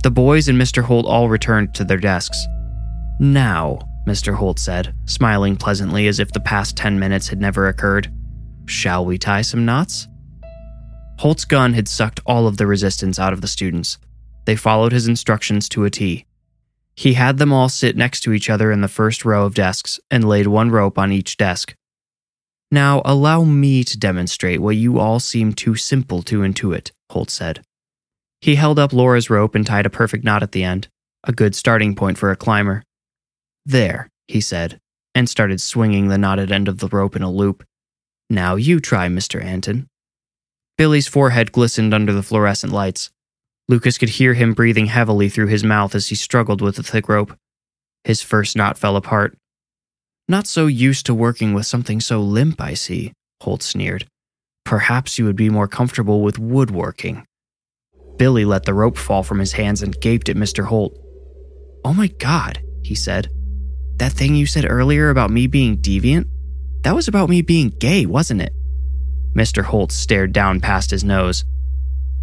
The 0.03 0.11
boys 0.11 0.49
and 0.49 0.61
Mr. 0.61 0.83
Holt 0.83 1.07
all 1.07 1.31
returned 1.31 1.75
to 1.77 1.85
their 1.85 1.97
desks. 1.97 2.47
Now, 3.19 3.79
Mr. 4.07 4.35
Holt 4.35 4.59
said, 4.59 4.95
smiling 5.07 5.57
pleasantly 5.57 6.09
as 6.09 6.21
if 6.21 6.31
the 6.31 6.41
past 6.41 6.77
10 6.77 6.99
minutes 6.99 7.29
had 7.29 7.41
never 7.41 7.69
occurred, 7.69 8.13
shall 8.67 9.03
we 9.03 9.17
tie 9.17 9.41
some 9.41 9.65
knots? 9.65 10.09
Holt's 11.21 11.47
gun 11.47 11.73
had 11.73 11.89
sucked 11.89 12.21
all 12.27 12.47
of 12.47 12.59
the 12.59 12.67
resistance 12.67 13.19
out 13.19 13.33
of 13.33 13.41
the 13.41 13.49
students. 13.49 13.97
They 14.49 14.57
followed 14.57 14.93
his 14.93 15.07
instructions 15.07 15.69
to 15.69 15.85
a 15.85 15.91
T. 15.91 16.25
He 16.97 17.13
had 17.13 17.37
them 17.37 17.53
all 17.53 17.69
sit 17.69 17.99
next 17.99 18.23
to 18.23 18.33
each 18.33 18.49
other 18.49 18.73
in 18.73 18.81
the 18.81 18.89
first 18.89 19.27
row 19.27 19.45
of 19.45 19.53
desks 19.53 20.01
and 20.11 20.27
laid 20.27 20.47
one 20.47 20.71
rope 20.71 20.99
on 20.99 21.13
each 21.13 21.37
desk. 21.37 21.75
Now, 22.71 23.03
allow 23.05 23.45
me 23.45 23.85
to 23.85 23.99
demonstrate 23.99 24.63
what 24.63 24.77
you 24.77 24.99
all 24.99 25.21
seem 25.21 25.53
too 25.53 25.75
simple 25.75 26.23
to 26.23 26.41
intuit, 26.41 26.93
Holt 27.11 27.29
said. 27.29 27.63
He 28.41 28.55
held 28.55 28.79
up 28.79 28.95
Laura's 28.95 29.29
rope 29.29 29.55
and 29.55 29.67
tied 29.67 29.85
a 29.85 29.91
perfect 29.91 30.25
knot 30.25 30.43
at 30.43 30.53
the 30.53 30.65
end, 30.65 30.89
a 31.25 31.33
good 31.33 31.55
starting 31.55 31.95
point 31.95 32.17
for 32.17 32.31
a 32.31 32.37
climber. 32.37 32.83
There, 33.67 34.09
he 34.29 34.41
said, 34.41 34.81
and 35.15 35.29
started 35.29 35.61
swinging 35.61 36.09
the 36.09 36.17
knotted 36.17 36.51
end 36.51 36.69
of 36.69 36.79
the 36.79 36.89
rope 36.89 37.15
in 37.15 37.23
a 37.23 37.31
loop. 37.31 37.65
Now 38.31 38.57
you 38.57 38.81
try, 38.81 39.09
Mr. 39.09 39.45
Anton. 39.45 39.89
Billy's 40.79 41.07
forehead 41.07 41.53
glistened 41.53 41.93
under 41.93 42.15
the 42.15 42.23
fluorescent 42.23 42.73
lights. 42.73 43.11
Lucas 43.69 43.99
could 43.99 44.09
hear 44.09 44.33
him 44.33 44.55
breathing 44.55 44.87
heavily 44.87 45.29
through 45.29 45.49
his 45.49 45.63
mouth 45.63 45.95
as 45.95 46.09
he 46.09 46.15
struggled 46.15 46.63
with 46.63 46.77
the 46.77 46.83
thick 46.83 47.09
rope. 47.09 47.37
His 48.05 48.23
first 48.23 48.57
knot 48.57 48.79
fell 48.79 48.97
apart. 48.97 49.37
Not 50.27 50.47
so 50.47 50.67
used 50.67 51.05
to 51.07 51.15
working 51.15 51.53
with 51.53 51.67
something 51.67 52.01
so 52.01 52.21
limp, 52.21 52.61
I 52.61 52.75
see, 52.75 53.13
Holt 53.43 53.63
sneered. 53.63 54.07
Perhaps 54.65 55.19
you 55.19 55.27
would 55.27 55.37
be 55.37 55.51
more 55.51 55.69
comfortable 55.69 56.23
with 56.23 56.39
woodworking. 56.39 57.27
Billy 58.17 58.45
let 58.45 58.65
the 58.65 58.75
rope 58.75 58.97
fall 58.97 59.23
from 59.23 59.39
his 59.39 59.53
hands 59.53 59.83
and 59.83 59.99
gaped 60.01 60.29
at 60.29 60.37
Mr. 60.37 60.65
Holt. 60.65 60.99
Oh 61.85 61.93
my 61.93 62.09
god, 62.09 62.63
he 62.83 62.95
said. 62.95 63.29
That 63.97 64.13
thing 64.13 64.35
you 64.35 64.47
said 64.47 64.67
earlier 64.69 65.11
about 65.11 65.31
me 65.31 65.47
being 65.47 65.79
deviant? 65.79 66.27
That 66.83 66.95
was 66.95 67.09
about 67.09 67.29
me 67.29 67.43
being 67.43 67.69
gay, 67.69 68.07
wasn't 68.07 68.43
it? 68.43 68.53
Mr. 69.35 69.63
Holt 69.63 69.93
stared 69.93 70.33
down 70.33 70.61
past 70.61 70.91
his 70.91 71.05
nose. 71.05 71.45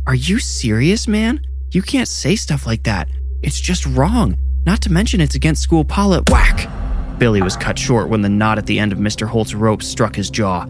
Are 0.08 0.16
you 0.16 0.38
serious, 0.38 1.08
man? 1.08 1.42
You 1.72 1.82
can't 1.82 2.08
say 2.08 2.36
stuff 2.36 2.68
like 2.68 2.84
that. 2.84 3.10
It's 3.42 3.60
just 3.60 3.88
wrong. 3.88 4.38
Not 4.64 4.82
to 4.82 4.92
mention 4.92 5.20
it's 5.20 5.34
against 5.34 5.64
school 5.64 5.84
policy. 5.84 6.24
Whack! 6.32 6.70
Billy 7.18 7.42
was 7.42 7.58
cut 7.58 7.80
short 7.80 8.10
when 8.10 8.22
the 8.22 8.30
knot 8.30 8.60
at 8.60 8.68
the 8.68 8.78
end 8.78 8.92
of 8.92 9.00
Mr. 9.00 9.28
Holt's 9.28 9.56
rope 9.56 9.82
struck 9.82 10.16
his 10.16 10.30
jaw. 10.30 10.68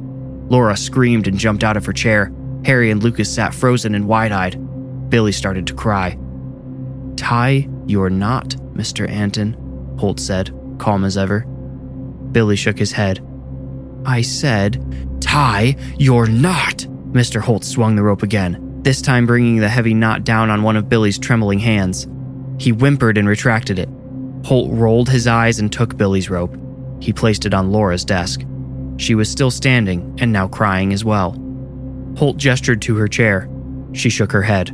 Laura 0.47 0.77
screamed 0.77 1.27
and 1.27 1.37
jumped 1.37 1.65
out 1.65 1.75
of 1.75 1.85
her 1.85 1.91
chair. 1.91 2.31
Harry 2.63 2.91
and 2.91 3.03
Lucas 3.03 3.33
sat 3.33 3.53
frozen 3.53 3.93
and 3.93 4.07
wide 4.07 4.31
eyed. 4.31 4.55
Billy 5.09 5.33
started 5.33 5.67
to 5.67 5.73
cry. 5.73 6.17
Tie 7.17 7.67
your 7.87 8.09
knot, 8.09 8.55
Mr. 8.73 9.09
Anton, 9.09 9.53
Holt 9.99 10.19
said, 10.19 10.53
calm 10.77 11.03
as 11.03 11.17
ever. 11.17 11.41
Billy 12.31 12.55
shook 12.55 12.77
his 12.79 12.93
head. 12.93 13.25
I 14.05 14.21
said, 14.21 15.19
tie 15.19 15.75
your 15.97 16.25
knot. 16.27 16.87
Mr. 17.11 17.41
Holt 17.41 17.63
swung 17.63 17.95
the 17.95 18.03
rope 18.03 18.23
again, 18.23 18.64
this 18.85 19.01
time 19.01 19.25
bringing 19.25 19.57
the 19.57 19.67
heavy 19.67 19.95
knot 19.95 20.23
down 20.23 20.51
on 20.51 20.61
one 20.61 20.75
of 20.75 20.87
Billy's 20.87 21.17
trembling 21.17 21.57
hands. 21.57 22.07
He 22.59 22.69
whimpered 22.69 23.17
and 23.17 23.27
retracted 23.27 23.79
it. 23.79 23.89
Holt 24.45 24.69
rolled 24.71 25.09
his 25.09 25.25
eyes 25.25 25.57
and 25.57 25.73
took 25.73 25.97
Billy's 25.97 26.29
rope. 26.29 26.55
He 27.01 27.11
placed 27.11 27.47
it 27.47 27.53
on 27.55 27.71
Laura's 27.71 28.05
desk. 28.05 28.41
She 28.97 29.15
was 29.15 29.27
still 29.27 29.49
standing 29.49 30.15
and 30.21 30.31
now 30.31 30.47
crying 30.47 30.93
as 30.93 31.03
well. 31.03 31.31
Holt 32.15 32.37
gestured 32.37 32.79
to 32.83 32.95
her 32.97 33.07
chair. 33.07 33.49
She 33.93 34.11
shook 34.11 34.31
her 34.31 34.43
head. 34.43 34.69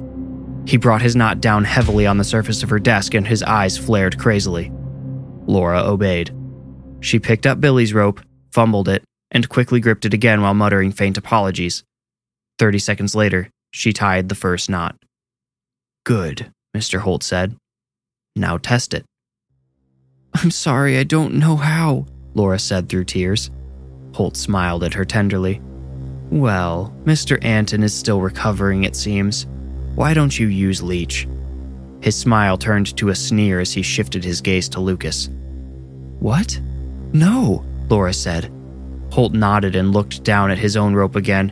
He 0.66 0.76
brought 0.76 1.02
his 1.02 1.16
knot 1.16 1.40
down 1.40 1.64
heavily 1.64 2.06
on 2.06 2.18
the 2.18 2.26
surface 2.26 2.64
of 2.64 2.70
her 2.70 2.80
desk 2.80 3.14
and 3.14 3.26
his 3.26 3.42
eyes 3.44 3.78
flared 3.78 4.20
crazily. 4.20 4.74
Laura 5.48 5.84
obeyed. 5.84 6.36
She 7.00 7.18
picked 7.18 7.48
up 7.48 7.62
Billy's 7.62 7.94
rope, 7.94 8.20
fumbled 8.52 8.90
it, 8.90 9.06
and 9.32 9.48
quickly 9.48 9.80
gripped 9.80 10.04
it 10.04 10.14
again 10.14 10.42
while 10.42 10.54
muttering 10.54 10.92
faint 10.92 11.18
apologies. 11.18 11.86
Thirty 12.60 12.78
seconds 12.78 13.16
later, 13.16 13.50
she 13.72 13.94
tied 13.94 14.30
the 14.30 14.36
first 14.36 14.70
knot. 14.70 14.96
Good, 16.04 16.52
Mr. 16.76 17.00
Holt 17.00 17.24
said. 17.24 17.56
Now 18.36 18.58
test 18.58 18.94
it. 18.94 19.06
I'm 20.34 20.52
sorry, 20.52 20.98
I 20.98 21.04
don't 21.04 21.36
know 21.36 21.56
how, 21.56 22.06
Laura 22.34 22.60
said 22.60 22.88
through 22.88 23.06
tears. 23.06 23.50
Holt 24.14 24.38
smiled 24.38 24.84
at 24.84 24.94
her 24.94 25.06
tenderly. 25.06 25.62
Well, 26.30 26.94
Mr. 27.04 27.44
Anton 27.44 27.84
is 27.84 27.94
still 27.94 28.22
recovering, 28.22 28.84
it 28.84 28.96
seems. 28.96 29.48
Why 29.96 30.14
don't 30.14 30.38
you 30.38 30.48
use 30.48 30.82
Leach? 30.82 31.28
His 32.02 32.16
smile 32.16 32.58
turned 32.58 32.96
to 32.98 33.10
a 33.10 33.16
sneer 33.16 33.60
as 33.60 33.74
he 33.74 33.82
shifted 33.82 34.24
his 34.24 34.42
gaze 34.42 34.70
to 34.70 34.80
Lucas. 34.80 35.30
What? 36.20 36.60
No, 37.14 37.66
Laura 37.90 38.14
said. 38.14 38.52
Holt 39.12 39.34
nodded 39.34 39.76
and 39.76 39.92
looked 39.92 40.24
down 40.24 40.50
at 40.50 40.58
his 40.58 40.78
own 40.78 40.94
rope 40.94 41.18
again. 41.18 41.52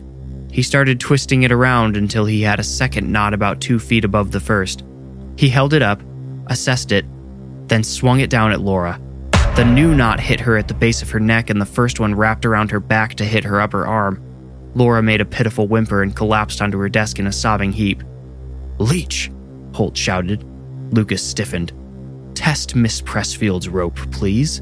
He 0.51 0.63
started 0.63 0.99
twisting 0.99 1.43
it 1.43 1.51
around 1.51 1.95
until 1.95 2.25
he 2.25 2.41
had 2.41 2.59
a 2.59 2.63
second 2.63 3.11
knot 3.11 3.33
about 3.33 3.61
two 3.61 3.79
feet 3.79 4.03
above 4.03 4.31
the 4.31 4.39
first. 4.39 4.83
He 5.37 5.49
held 5.49 5.73
it 5.73 5.81
up, 5.81 6.01
assessed 6.47 6.91
it, 6.91 7.05
then 7.67 7.83
swung 7.83 8.19
it 8.19 8.29
down 8.29 8.51
at 8.51 8.61
Laura. 8.61 8.99
The 9.55 9.65
new 9.65 9.93
knot 9.93 10.19
hit 10.19 10.39
her 10.39 10.57
at 10.57 10.67
the 10.67 10.73
base 10.73 11.01
of 11.01 11.09
her 11.11 11.19
neck, 11.19 11.49
and 11.49 11.61
the 11.61 11.65
first 11.65 11.99
one 11.99 12.15
wrapped 12.15 12.45
around 12.45 12.71
her 12.71 12.79
back 12.79 13.15
to 13.15 13.25
hit 13.25 13.43
her 13.43 13.61
upper 13.61 13.85
arm. 13.85 14.23
Laura 14.75 15.01
made 15.01 15.21
a 15.21 15.25
pitiful 15.25 15.67
whimper 15.67 16.01
and 16.01 16.15
collapsed 16.15 16.61
onto 16.61 16.77
her 16.79 16.89
desk 16.89 17.19
in 17.19 17.27
a 17.27 17.31
sobbing 17.31 17.71
heap. 17.71 18.03
Leach! 18.77 19.31
Holt 19.73 19.97
shouted. 19.97 20.43
Lucas 20.91 21.21
stiffened. 21.21 21.73
Test 22.35 22.75
Miss 22.75 23.01
Pressfield's 23.01 23.69
rope, 23.69 23.97
please. 24.11 24.61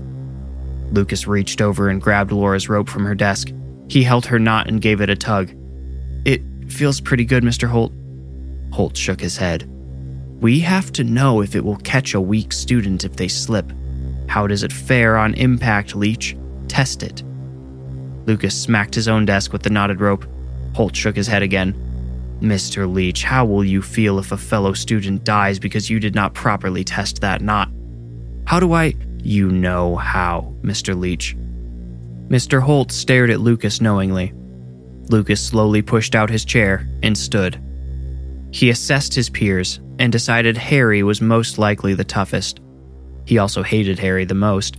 Lucas 0.91 1.27
reached 1.27 1.61
over 1.61 1.89
and 1.89 2.01
grabbed 2.01 2.31
Laura's 2.31 2.69
rope 2.69 2.89
from 2.89 3.05
her 3.05 3.15
desk. 3.15 3.51
He 3.89 4.03
held 4.03 4.25
her 4.25 4.39
knot 4.39 4.67
and 4.67 4.81
gave 4.81 5.01
it 5.01 5.09
a 5.09 5.15
tug. 5.15 5.53
Feels 6.67 7.01
pretty 7.01 7.25
good, 7.25 7.43
Mr. 7.43 7.67
Holt. 7.67 7.93
Holt 8.71 8.95
shook 8.95 9.19
his 9.19 9.37
head. 9.37 9.69
We 10.41 10.59
have 10.59 10.91
to 10.93 11.03
know 11.03 11.41
if 11.41 11.55
it 11.55 11.63
will 11.63 11.77
catch 11.77 12.13
a 12.13 12.21
weak 12.21 12.53
student 12.53 13.03
if 13.03 13.15
they 13.15 13.27
slip. 13.27 13.71
How 14.27 14.45
does 14.45 14.63
it 14.63 14.71
fare 14.71 15.17
on 15.17 15.33
impact, 15.35 15.95
Leach? 15.95 16.37
Test 16.67 17.01
it. 17.01 17.23
Lucas 18.25 18.61
smacked 18.61 18.93
his 18.93 19.07
own 19.07 19.25
desk 19.25 19.53
with 19.53 19.63
the 19.63 19.69
knotted 19.69 20.01
rope. 20.01 20.25
Holt 20.75 20.95
shook 20.95 21.15
his 21.15 21.27
head 21.27 21.41
again. 21.41 21.73
Mr. 22.41 22.91
Leach, 22.93 23.23
how 23.23 23.45
will 23.45 23.63
you 23.63 23.81
feel 23.81 24.19
if 24.19 24.31
a 24.31 24.37
fellow 24.37 24.73
student 24.73 25.23
dies 25.23 25.57
because 25.57 25.89
you 25.89 25.99
did 25.99 26.13
not 26.13 26.35
properly 26.35 26.83
test 26.83 27.21
that 27.21 27.41
knot? 27.41 27.71
How 28.45 28.59
do 28.59 28.73
I. 28.73 28.93
You 29.23 29.49
know 29.49 29.95
how, 29.95 30.53
Mr. 30.61 30.97
Leach. 30.97 31.35
Mr. 32.27 32.61
Holt 32.61 32.91
stared 32.91 33.29
at 33.29 33.39
Lucas 33.39 33.81
knowingly. 33.81 34.33
Lucas 35.09 35.45
slowly 35.45 35.81
pushed 35.81 36.15
out 36.15 36.29
his 36.29 36.45
chair 36.45 36.87
and 37.03 37.17
stood. 37.17 37.61
He 38.51 38.69
assessed 38.69 39.13
his 39.13 39.29
peers 39.29 39.79
and 39.99 40.11
decided 40.11 40.57
Harry 40.57 41.03
was 41.03 41.21
most 41.21 41.57
likely 41.57 41.93
the 41.93 42.03
toughest. 42.03 42.59
He 43.25 43.37
also 43.37 43.63
hated 43.63 43.99
Harry 43.99 44.25
the 44.25 44.33
most. 44.33 44.77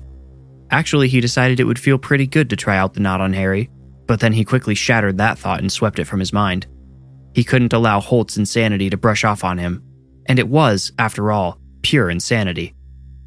Actually, 0.71 1.09
he 1.09 1.21
decided 1.21 1.61
it 1.61 1.65
would 1.65 1.79
feel 1.79 1.99
pretty 1.99 2.27
good 2.27 2.51
to 2.51 2.57
try 2.57 2.77
out 2.77 2.95
the 2.95 3.01
knot 3.01 3.21
on 3.21 3.33
Harry, 3.33 3.71
but 4.07 4.21
then 4.21 4.33
he 4.33 4.45
quickly 4.45 4.75
shattered 4.75 5.19
that 5.19 5.39
thought 5.39 5.61
and 5.61 5.71
swept 5.71 5.99
it 5.99 6.07
from 6.07 6.21
his 6.21 6.33
mind. 6.33 6.67
He 7.35 7.45
couldn't 7.45 7.73
allow 7.73 8.01
Holt's 8.01 8.37
insanity 8.37 8.91
to 8.91 8.97
brush 8.97 9.25
off 9.25 9.45
on 9.45 9.59
him, 9.59 9.83
and 10.27 10.39
it 10.39 10.49
was, 10.49 10.93
after 10.99 11.31
all, 11.31 11.59
pure 11.83 12.11
insanity. 12.11 12.75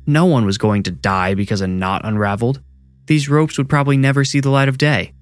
No 0.05 0.25
one 0.25 0.45
was 0.45 0.57
going 0.57 0.83
to 0.83 0.91
die 0.91 1.35
because 1.35 1.61
a 1.61 1.67
knot 1.67 2.01
unraveled. 2.03 2.61
These 3.05 3.29
ropes 3.29 3.57
would 3.57 3.69
probably 3.69 3.97
never 3.97 4.25
see 4.25 4.39
the 4.39 4.49
light 4.49 4.69
of 4.69 4.77
day. 4.77 5.13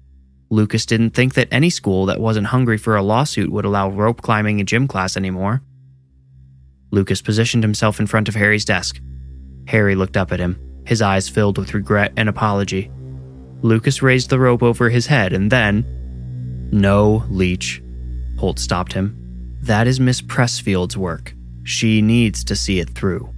Lucas 0.50 0.84
didn't 0.84 1.10
think 1.10 1.34
that 1.34 1.48
any 1.52 1.70
school 1.70 2.06
that 2.06 2.20
wasn't 2.20 2.48
hungry 2.48 2.76
for 2.76 2.96
a 2.96 3.02
lawsuit 3.02 3.52
would 3.52 3.64
allow 3.64 3.88
rope 3.88 4.20
climbing 4.20 4.58
in 4.58 4.66
gym 4.66 4.88
class 4.88 5.16
anymore. 5.16 5.62
Lucas 6.90 7.22
positioned 7.22 7.62
himself 7.62 8.00
in 8.00 8.06
front 8.08 8.28
of 8.28 8.34
Harry's 8.34 8.64
desk. 8.64 9.00
Harry 9.68 9.94
looked 9.94 10.16
up 10.16 10.32
at 10.32 10.40
him, 10.40 10.58
his 10.84 11.00
eyes 11.00 11.28
filled 11.28 11.56
with 11.56 11.72
regret 11.72 12.12
and 12.16 12.28
apology. 12.28 12.90
Lucas 13.62 14.02
raised 14.02 14.28
the 14.28 14.40
rope 14.40 14.62
over 14.62 14.90
his 14.90 15.06
head 15.06 15.32
and 15.32 15.52
then. 15.52 15.84
No, 16.72 17.24
Leach. 17.30 17.80
Holt 18.38 18.58
stopped 18.58 18.92
him. 18.92 19.16
That 19.62 19.86
is 19.86 20.00
Miss 20.00 20.20
Pressfield's 20.20 20.96
work. 20.96 21.32
She 21.62 22.02
needs 22.02 22.42
to 22.44 22.56
see 22.56 22.80
it 22.80 22.90
through. 22.90 23.32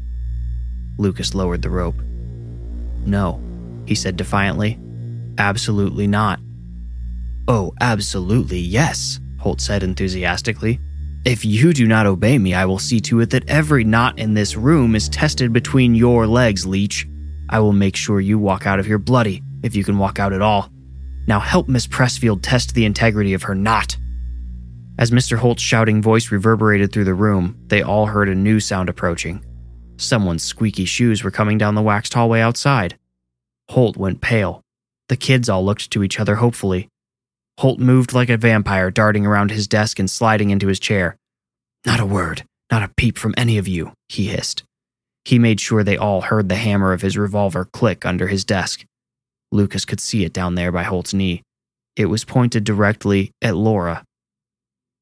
Lucas 0.96 1.35
lowered 1.35 1.61
the 1.61 1.70
rope. 1.70 1.96
No, 3.05 3.42
he 3.85 3.94
said 3.94 4.16
defiantly. 4.16 4.79
Absolutely 5.37 6.07
not. 6.07 6.40
Oh, 7.48 7.74
absolutely 7.81 8.61
yes, 8.61 9.20
Holt 9.38 9.61
said 9.61 9.83
enthusiastically. 9.83 10.81
If 11.24 11.44
you 11.44 11.72
do 11.72 11.87
not 11.87 12.07
obey 12.07 12.38
me, 12.38 12.55
I 12.55 12.64
will 12.64 12.78
see 12.78 13.00
to 13.00 13.20
it 13.20 13.31
that 13.31 13.48
every 13.48 13.85
knot 13.85 14.18
in 14.18 14.35
this 14.35 14.57
room 14.57 14.94
is 14.94 15.09
tested 15.09 15.52
between 15.52 15.94
your 15.94 16.26
legs, 16.26 16.66
Leach. 16.66 17.07
I 17.48 17.61
will 17.61 17.72
make 17.72 17.96
sure 17.96 18.20
you 18.20 18.38
walk 18.38 18.66
out 18.66 18.78
of 18.78 18.87
here 18.87 18.98
bloody, 18.98 19.42
if 19.62 19.76
you 19.76 19.85
can 19.85 19.98
walk 19.98 20.18
out 20.18 20.33
at 20.33 20.42
all. 20.42 20.70
Now 21.26 21.38
help 21.38 21.68
Miss 21.68 21.87
Pressfield 21.87 22.40
test 22.42 22.74
the 22.74 22.85
integrity 22.85 23.35
of 23.35 23.44
her 23.44 23.55
knot. 23.55 23.96
As 24.98 25.11
Mr. 25.11 25.37
Holt's 25.37 25.62
shouting 25.62 26.02
voice 26.02 26.31
reverberated 26.31 26.92
through 26.92 27.05
the 27.05 27.14
room, 27.14 27.57
they 27.66 27.83
all 27.83 28.07
heard 28.07 28.28
a 28.28 28.35
new 28.35 28.61
sound 28.61 28.88
approaching. 28.88 29.44
Someone's 29.96 30.42
squeaky 30.42 30.85
shoes 30.85 31.22
were 31.22 31.31
coming 31.31 31.59
down 31.59 31.74
the 31.74 31.83
waxed 31.83 32.14
hallway 32.14 32.40
outside. 32.40 32.98
Holt 33.68 33.96
went 33.96 34.20
pale. 34.20 34.61
The 35.09 35.16
kids 35.16 35.48
all 35.48 35.64
looked 35.64 35.90
to 35.92 36.02
each 36.02 36.18
other 36.18 36.37
hopefully. 36.37 36.88
Holt 37.59 37.79
moved 37.79 38.12
like 38.12 38.31
a 38.31 38.37
vampire, 38.37 38.91
darting 38.91 39.27
around 39.27 39.51
his 39.51 39.69
desk 39.69 39.99
and 39.99 40.11
sliding 40.11 40.51
into 40.51 40.69
his 40.69 40.81
chair. 40.81 41.17
Not 41.85 42.01
a 42.01 42.07
word, 42.07 42.45
not 42.71 42.83
a 42.83 42.93
peep 42.97 43.19
from 43.19 43.35
any 43.37 43.59
of 43.59 43.69
you, 43.69 43.93
he 44.09 44.27
hissed. 44.27 44.65
He 45.25 45.38
made 45.38 45.61
sure 45.61 45.85
they 45.85 45.97
all 45.97 46.23
heard 46.23 46.49
the 46.49 46.57
hammer 46.57 46.93
of 46.93 47.03
his 47.03 47.17
revolver 47.17 47.65
click 47.65 48.05
under 48.05 48.29
his 48.29 48.45
desk. 48.45 48.85
Lucas 49.53 49.85
could 49.85 50.01
see 50.01 50.25
it 50.25 50.33
down 50.33 50.55
there 50.55 50.73
by 50.73 50.83
Holt's 50.83 51.15
knee. 51.15 51.43
It 51.95 52.07
was 52.07 52.25
pointed 52.25 52.65
directly 52.65 53.31
at 53.43 53.55
Laura. 53.55 54.03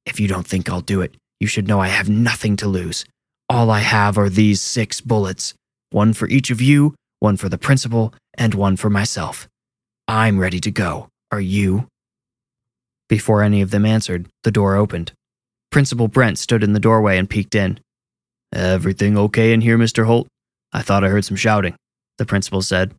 If 0.04 0.18
you 0.18 0.26
don't 0.28 0.46
think 0.46 0.68
I'll 0.68 0.80
do 0.80 1.00
it, 1.00 1.14
you 1.38 1.46
should 1.46 1.68
know 1.68 1.80
I 1.80 1.88
have 1.88 2.08
nothing 2.08 2.56
to 2.56 2.68
lose. 2.68 3.04
All 3.48 3.70
I 3.70 3.80
have 3.80 4.18
are 4.18 4.28
these 4.28 4.60
six 4.60 5.00
bullets 5.00 5.54
one 5.92 6.12
for 6.12 6.28
each 6.28 6.50
of 6.50 6.60
you, 6.60 6.94
one 7.18 7.36
for 7.36 7.48
the 7.48 7.58
principal, 7.58 8.14
and 8.34 8.54
one 8.54 8.76
for 8.76 8.88
myself. 8.88 9.48
I'm 10.06 10.38
ready 10.38 10.60
to 10.60 10.70
go. 10.70 11.08
Are 11.32 11.40
you? 11.40 11.88
Before 13.10 13.42
any 13.42 13.60
of 13.60 13.72
them 13.72 13.84
answered, 13.84 14.28
the 14.44 14.52
door 14.52 14.76
opened. 14.76 15.10
Principal 15.72 16.06
Brent 16.06 16.38
stood 16.38 16.62
in 16.62 16.74
the 16.74 16.80
doorway 16.80 17.18
and 17.18 17.28
peeked 17.28 17.56
in. 17.56 17.80
Everything 18.54 19.18
okay 19.18 19.52
in 19.52 19.62
here, 19.62 19.76
Mr. 19.76 20.06
Holt? 20.06 20.28
I 20.72 20.82
thought 20.82 21.02
I 21.02 21.08
heard 21.08 21.24
some 21.24 21.36
shouting, 21.36 21.74
the 22.18 22.24
principal 22.24 22.62
said. 22.62 22.94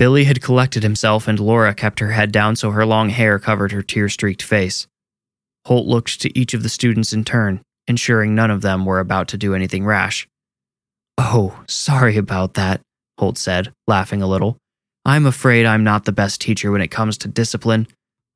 Billy 0.00 0.24
had 0.24 0.42
collected 0.42 0.82
himself, 0.82 1.28
and 1.28 1.38
Laura 1.38 1.74
kept 1.74 2.00
her 2.00 2.10
head 2.10 2.32
down 2.32 2.56
so 2.56 2.72
her 2.72 2.84
long 2.84 3.10
hair 3.10 3.38
covered 3.38 3.70
her 3.70 3.82
tear 3.82 4.08
streaked 4.08 4.42
face. 4.42 4.88
Holt 5.64 5.86
looked 5.86 6.20
to 6.22 6.36
each 6.36 6.52
of 6.52 6.64
the 6.64 6.68
students 6.68 7.12
in 7.12 7.22
turn, 7.24 7.60
ensuring 7.86 8.34
none 8.34 8.50
of 8.50 8.62
them 8.62 8.84
were 8.84 8.98
about 8.98 9.28
to 9.28 9.38
do 9.38 9.54
anything 9.54 9.84
rash. 9.84 10.26
Oh, 11.18 11.62
sorry 11.68 12.16
about 12.16 12.54
that, 12.54 12.80
Holt 13.16 13.38
said, 13.38 13.72
laughing 13.86 14.22
a 14.22 14.26
little. 14.26 14.56
I'm 15.04 15.24
afraid 15.24 15.66
I'm 15.66 15.84
not 15.84 16.04
the 16.04 16.12
best 16.12 16.40
teacher 16.40 16.72
when 16.72 16.80
it 16.80 16.90
comes 16.90 17.16
to 17.18 17.28
discipline, 17.28 17.86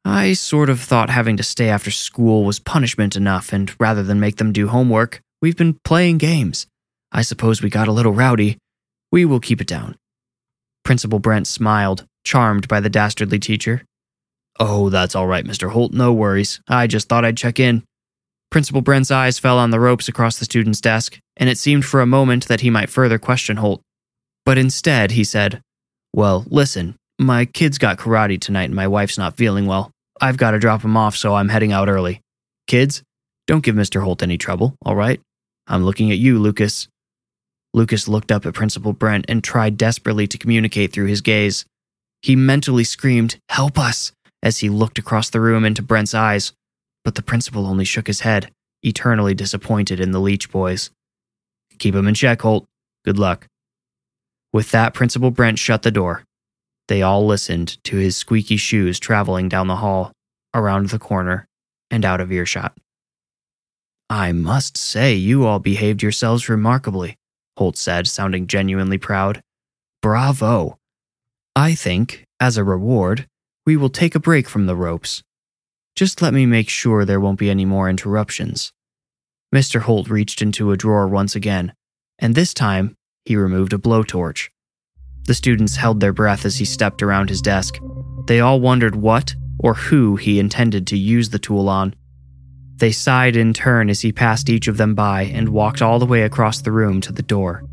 I 0.05 0.35
sort 0.35 0.69
of 0.69 0.81
thought 0.81 1.09
having 1.09 1.39
to 1.39 1.43
stay 1.43 1.71
after 1.71 1.91
school 1.91 2.45
was 2.45 2.59
punishment 2.59 3.17
enough, 3.17 3.53
and 3.53 3.75
rather 3.81 4.03
than 4.03 4.21
make 4.21 4.37
them 4.37 4.53
do 4.53 4.69
homework, 4.69 5.21
we've 5.41 5.57
been 5.57 5.79
playing 5.85 6.19
games. 6.19 6.67
I 7.11 7.23
suppose 7.23 7.63
we 7.63 7.71
got 7.71 7.89
a 7.89 7.93
little 7.93 8.13
rowdy. 8.13 8.59
We 9.11 9.25
will 9.25 9.41
keep 9.41 9.63
it 9.63 9.67
down. 9.67 9.97
Principal 10.85 11.21
Brent 11.21 11.47
smiled, 11.47 12.05
charmed 12.25 12.69
by 12.69 12.81
the 12.81 12.91
dastardly 12.91 13.39
teacher. 13.39 13.83
Oh, 14.61 14.91
that's 14.91 15.15
all 15.15 15.27
right, 15.27 15.45
Mr. 15.45 15.71
Holt, 15.71 15.93
no 15.93 16.13
worries. 16.13 16.61
I 16.69 16.87
just 16.87 17.09
thought 17.09 17.25
I'd 17.25 17.37
check 17.39 17.59
in. 17.59 17.83
Principal 18.51 18.83
Brent's 18.83 19.11
eyes 19.11 19.39
fell 19.39 19.59
on 19.59 19.71
the 19.71 19.81
ropes 19.81 20.07
across 20.07 20.39
the 20.39 20.45
student's 20.45 20.83
desk, 20.83 21.19
and 21.37 21.49
it 21.49 21.59
seemed 21.59 21.87
for 21.87 22.01
a 22.01 22.07
moment 22.07 22.47
that 22.49 22.61
he 22.61 22.69
might 22.69 22.91
further 22.91 23.19
question 23.19 23.57
Holt. 23.57 23.81
But 24.45 24.59
instead, 24.59 25.13
he 25.13 25.25
said, 25.25 25.63
Well, 26.13 26.45
listen, 26.49 26.95
my 27.19 27.47
kids 27.47 27.79
got 27.79 27.99
karate 27.99 28.41
tonight 28.41 28.65
and 28.65 28.75
my 28.75 28.87
wife's 28.87 29.19
not 29.19 29.37
feeling 29.37 29.67
well. 29.67 29.91
I've 30.21 30.37
got 30.37 30.53
to 30.53 30.59
drop 30.59 30.83
him 30.83 30.97
off, 30.97 31.17
so 31.17 31.35
I'm 31.35 31.49
heading 31.49 31.73
out 31.73 31.89
early. 31.89 32.21
Kids, 32.67 33.03
don't 33.47 33.65
give 33.65 33.75
Mr. 33.75 34.03
Holt 34.03 34.23
any 34.23 34.39
trouble, 34.39 34.75
all 34.85 34.97
right? 34.97 35.21
I'm 35.67 35.85
looking 35.85 36.11
at 36.11 36.19
you, 36.19 36.39
Lucas. 36.39 36.89
Lucas 37.73 38.07
looked 38.07 38.31
up 38.31 38.47
at 38.47 38.55
Principal 38.55 38.93
Brent 38.93 39.25
and 39.29 39.43
tried 39.43 39.77
desperately 39.77 40.27
to 40.29 40.39
communicate 40.39 40.93
through 40.93 41.07
his 41.07 41.21
gaze. 41.21 41.65
He 42.23 42.37
mentally 42.37 42.85
screamed, 42.85 43.37
Help 43.49 43.79
us! 43.79 44.13
as 44.43 44.59
he 44.59 44.69
looked 44.69 44.99
across 44.99 45.31
the 45.31 45.41
room 45.41 45.65
into 45.65 45.83
Brent's 45.83 46.15
eyes, 46.15 46.53
but 47.03 47.15
the 47.15 47.23
principal 47.23 47.67
only 47.67 47.85
shook 47.85 48.07
his 48.07 48.21
head, 48.21 48.51
eternally 48.83 49.35
disappointed 49.35 49.99
in 49.99 50.11
the 50.13 50.21
Leach 50.21 50.51
boys. 50.53 50.91
Keep 51.79 51.95
him 51.95 52.07
in 52.07 52.15
check, 52.15 52.43
Holt. 52.43 52.67
Good 53.05 53.19
luck. 53.19 53.47
With 54.53 54.71
that, 54.71 54.95
Principal 54.95 55.31
Brent 55.31 55.59
shut 55.59 55.83
the 55.83 55.91
door. 55.91 56.25
They 56.89 57.03
all 57.03 57.27
listened 57.27 57.83
to 57.85 57.97
his 57.97 58.17
squeaky 58.17 58.57
shoes 58.57 58.99
traveling 58.99 59.49
down 59.49 59.69
the 59.69 59.77
hall, 59.77 60.13
around 60.53 60.91
the 60.91 60.99
corner, 60.99 61.47
and 61.91 62.05
out 62.05 62.21
of 62.21 62.31
earshot. 62.31 62.77
I 64.11 64.33
must 64.33 64.77
say, 64.77 65.15
you 65.15 65.47
all 65.47 65.59
behaved 65.59 66.03
yourselves 66.03 66.49
remarkably, 66.49 67.17
Holt 67.57 67.77
said, 67.77 68.07
sounding 68.07 68.47
genuinely 68.47 68.99
proud. 68.99 69.41
Bravo. 70.03 70.79
I 71.57 71.75
think, 71.75 72.25
as 72.39 72.57
a 72.57 72.65
reward, 72.65 73.27
we 73.65 73.77
will 73.77 73.89
take 73.89 74.15
a 74.15 74.21
break 74.21 74.49
from 74.49 74.67
the 74.67 74.77
ropes. 74.77 75.23
Just 75.97 76.21
let 76.21 76.35
me 76.35 76.45
make 76.45 76.69
sure 76.69 77.05
there 77.05 77.21
won't 77.21 77.39
be 77.39 77.49
any 77.49 77.65
more 77.65 77.89
interruptions. 77.89 78.73
Mr. 79.55 79.83
Holt 79.83 80.11
reached 80.11 80.43
into 80.43 80.73
a 80.73 80.77
drawer 80.77 81.07
once 81.07 81.35
again, 81.37 81.73
and 82.19 82.35
this 82.35 82.53
time 82.53 82.97
he 83.25 83.37
removed 83.37 83.73
a 83.73 83.79
blowtorch. 83.79 84.51
The 85.27 85.35
students 85.35 85.77
held 85.77 86.01
their 86.01 86.13
breath 86.13 86.45
as 86.45 86.57
he 86.57 86.65
stepped 86.65 87.03
around 87.03 87.31
his 87.31 87.41
desk. 87.41 87.79
They 88.27 88.41
all 88.41 88.61
wondered 88.61 88.95
what 88.95 89.35
or 89.59 89.75
who 89.75 90.17
he 90.17 90.39
intended 90.39 90.87
to 90.89 90.99
use 90.99 91.31
the 91.31 91.39
tool 91.39 91.69
on. 91.69 91.95
They 92.77 92.93
sighed 92.93 93.37
in 93.37 93.55
turn 93.55 93.89
as 93.89 94.03
he 94.03 94.13
passed 94.13 94.51
each 94.51 94.69
of 94.69 94.77
them 94.77 94.95
by 94.95 95.23
and 95.23 95.49
walked 95.49 95.81
all 95.81 95.99
the 95.99 96.07
way 96.07 96.23
across 96.23 96.61
the 96.61 96.73
room 96.73 97.01
to 97.03 97.13
the 97.13 97.23
door. 97.23 97.65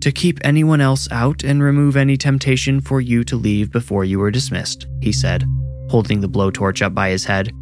To 0.00 0.12
keep 0.12 0.38
anyone 0.42 0.80
else 0.80 1.08
out 1.10 1.42
and 1.42 1.62
remove 1.62 1.96
any 1.96 2.16
temptation 2.16 2.80
for 2.80 3.00
you 3.00 3.24
to 3.24 3.36
leave 3.36 3.72
before 3.72 4.04
you 4.04 4.20
were 4.20 4.30
dismissed, 4.30 4.86
he 5.02 5.12
said, 5.12 5.44
holding 5.90 6.20
the 6.20 6.28
blowtorch 6.28 6.80
up 6.80 6.94
by 6.94 7.10
his 7.10 7.24
head. 7.24 7.52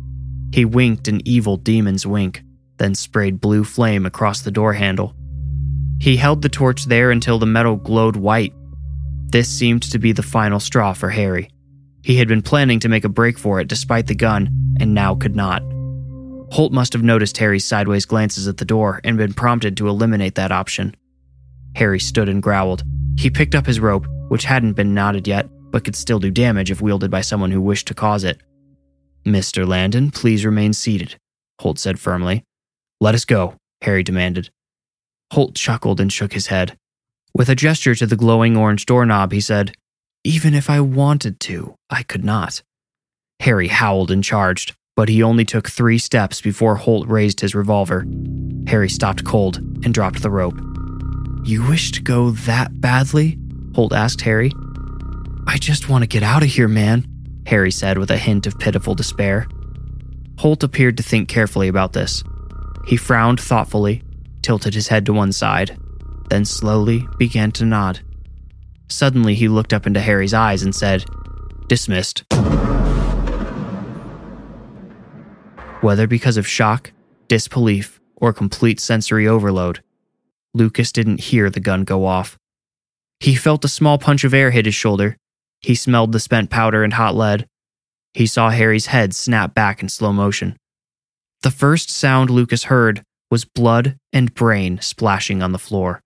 He 0.53 0.65
winked 0.65 1.09
an 1.09 1.27
evil 1.27 1.57
demon's 1.57 2.07
wink, 2.07 2.43
then 2.77 2.95
sprayed 2.95 3.41
blue 3.41 3.65
flame 3.65 4.05
across 4.05 4.43
the 4.43 4.51
door 4.51 4.75
handle. 4.75 5.15
He 5.99 6.19
held 6.19 6.43
the 6.43 6.51
torch 6.51 6.85
there 6.85 7.11
until 7.11 7.39
the 7.39 7.47
metal 7.47 7.77
glowed 7.77 8.17
white 8.17 8.53
this 9.29 9.49
seemed 9.49 9.83
to 9.83 9.99
be 9.99 10.13
the 10.13 10.23
final 10.23 10.61
straw 10.61 10.93
for 10.93 11.11
Harry. 11.11 11.51
He 12.03 12.17
had 12.17 12.29
been 12.29 12.43
planning 12.43 12.81
to 12.81 12.89
make 12.89 13.05
a 13.05 13.09
break 13.09 13.39
for 13.39 13.61
it 13.61 13.69
despite 13.69 14.07
the 14.07 14.15
gun, 14.15 14.77
and 14.79 14.95
now 14.95 15.15
could 15.15 15.35
not. 15.35 15.63
Holt 16.53 16.73
must 16.73 16.93
have 16.93 17.03
noticed 17.03 17.37
Harry's 17.39 17.65
sideways 17.65 18.07
glances 18.07 18.47
at 18.47 18.59
the 18.59 18.65
door 18.65 19.01
and 19.03 19.17
been 19.17 19.35
prompted 19.35 19.77
to 19.77 19.89
eliminate 19.89 20.37
that 20.37 20.53
option. 20.53 20.95
Harry 21.75 21.99
stood 21.99 22.29
and 22.29 22.43
growled. 22.43 22.85
He 23.19 23.31
picked 23.31 23.55
up 23.55 23.67
his 23.67 23.81
rope, 23.81 24.07
which 24.29 24.45
hadn't 24.45 24.75
been 24.75 24.95
knotted 24.95 25.27
yet, 25.27 25.49
but 25.71 25.85
could 25.85 25.97
still 25.97 26.19
do 26.19 26.31
damage 26.31 26.71
if 26.71 26.81
wielded 26.81 27.11
by 27.11 27.21
someone 27.21 27.51
who 27.51 27.61
wished 27.61 27.89
to 27.89 27.95
cause 27.95 28.25
it. 28.25 28.41
Mr. 29.25 29.67
Landon, 29.67 30.13
please 30.13 30.45
remain 30.45 30.73
seated, 30.73 31.17
Holt 31.61 31.79
said 31.79 31.99
firmly. 31.99 32.45
Let 33.01 33.17
us 33.17 33.25
go, 33.25 33.57
Harry 33.83 34.05
demanded. 34.05 34.51
Holt 35.33 35.57
chuckled 35.57 36.01
and 36.01 36.13
shook 36.13 36.33
his 36.33 36.47
head. 36.47 36.79
With 37.37 37.51
a 37.51 37.55
gesture 37.55 37.95
to 37.95 38.07
the 38.07 38.17
glowing 38.17 38.57
orange 38.57 38.87
doorknob, 38.87 39.31
he 39.31 39.43
said, 39.43 39.75
Even 40.25 40.55
if 40.55 40.71
I 40.71 40.81
wanted 40.81 41.39
to, 41.41 41.75
I 41.91 42.03
could 42.03 42.25
not. 42.25 42.63
Harry 43.41 43.69
howled 43.69 44.11
and 44.11 44.25
charged, 44.25 44.75
but 44.97 45.11
he 45.11 45.23
only 45.23 45.45
took 45.45 45.69
three 45.69 45.99
steps 45.99 46.41
before 46.41 46.77
Holt 46.77 47.07
raised 47.07 47.41
his 47.41 47.55
revolver. 47.55 48.07
Harry 48.69 48.89
stopped 48.89 49.27
cold 49.27 49.59
and 49.85 49.93
dropped 49.93 50.23
the 50.23 50.31
rope. 50.31 50.59
You 51.45 51.63
wish 51.69 51.93
to 51.93 52.01
go 52.01 52.31
that 52.31 52.81
badly? 52.81 53.39
Holt 53.75 53.93
asked 53.93 54.23
Harry. 54.23 54.51
I 55.47 55.59
just 55.59 55.91
want 55.91 56.05
to 56.05 56.09
get 56.09 56.23
out 56.23 56.43
of 56.43 56.49
here, 56.49 56.69
man, 56.69 57.07
Harry 57.45 57.71
said 57.71 57.99
with 57.99 58.11
a 58.11 58.17
hint 58.17 58.47
of 58.47 58.59
pitiful 58.59 58.95
despair. 58.95 59.47
Holt 60.39 60.63
appeared 60.65 60.97
to 60.97 61.03
think 61.03 61.29
carefully 61.29 61.69
about 61.69 61.93
this. 61.93 62.25
He 62.87 62.97
frowned 62.97 63.41
thoughtfully, 63.41 64.03
tilted 64.41 64.73
his 64.73 64.89
head 64.89 65.05
to 65.05 65.13
one 65.13 65.33
side, 65.33 65.79
then 66.31 66.45
slowly 66.45 67.07
began 67.19 67.53
to 67.53 67.65
nod. 67.65 68.01
Suddenly, 68.89 69.35
he 69.35 69.49
looked 69.49 69.73
up 69.73 69.87
into 69.87 70.01
Harry's 70.01 70.35
eyes 70.35 70.63
and 70.63 70.75
said, 70.75 71.05
Dismissed. 71.69 72.25
Whether 75.81 76.07
because 76.07 76.37
of 76.37 76.47
shock, 76.47 76.93
disbelief, 77.29 78.01
or 78.17 78.33
complete 78.33 78.81
sensory 78.81 79.27
overload, 79.27 79.83
Lucas 80.55 80.93
didn't 80.93 81.21
hear 81.21 81.51
the 81.51 81.61
gun 81.61 81.85
go 81.85 82.07
off. 82.07 82.39
He 83.21 83.35
felt 83.35 83.65
a 83.65 83.69
small 83.69 83.99
punch 83.99 84.25
of 84.25 84.35
air 84.35 84.51
hit 84.51 84.67
his 84.67 84.75
shoulder. 84.75 85.17
He 85.61 85.75
smelled 85.75 86.13
the 86.13 86.21
spent 86.21 86.51
powder 86.51 86.85
and 86.85 86.93
hot 86.93 87.15
lead. 87.15 87.47
He 88.15 88.27
saw 88.27 88.51
Harry's 88.51 88.87
head 88.87 89.15
snap 89.15 89.55
back 89.55 89.83
in 89.83 89.89
slow 89.89 90.13
motion. 90.13 90.57
The 91.43 91.51
first 91.51 91.91
sound 91.91 92.31
Lucas 92.31 92.65
heard 92.65 93.03
was 93.31 93.45
blood 93.45 93.99
and 94.13 94.35
brain 94.35 94.81
splashing 94.81 95.43
on 95.43 95.53
the 95.53 95.59
floor. 95.59 96.01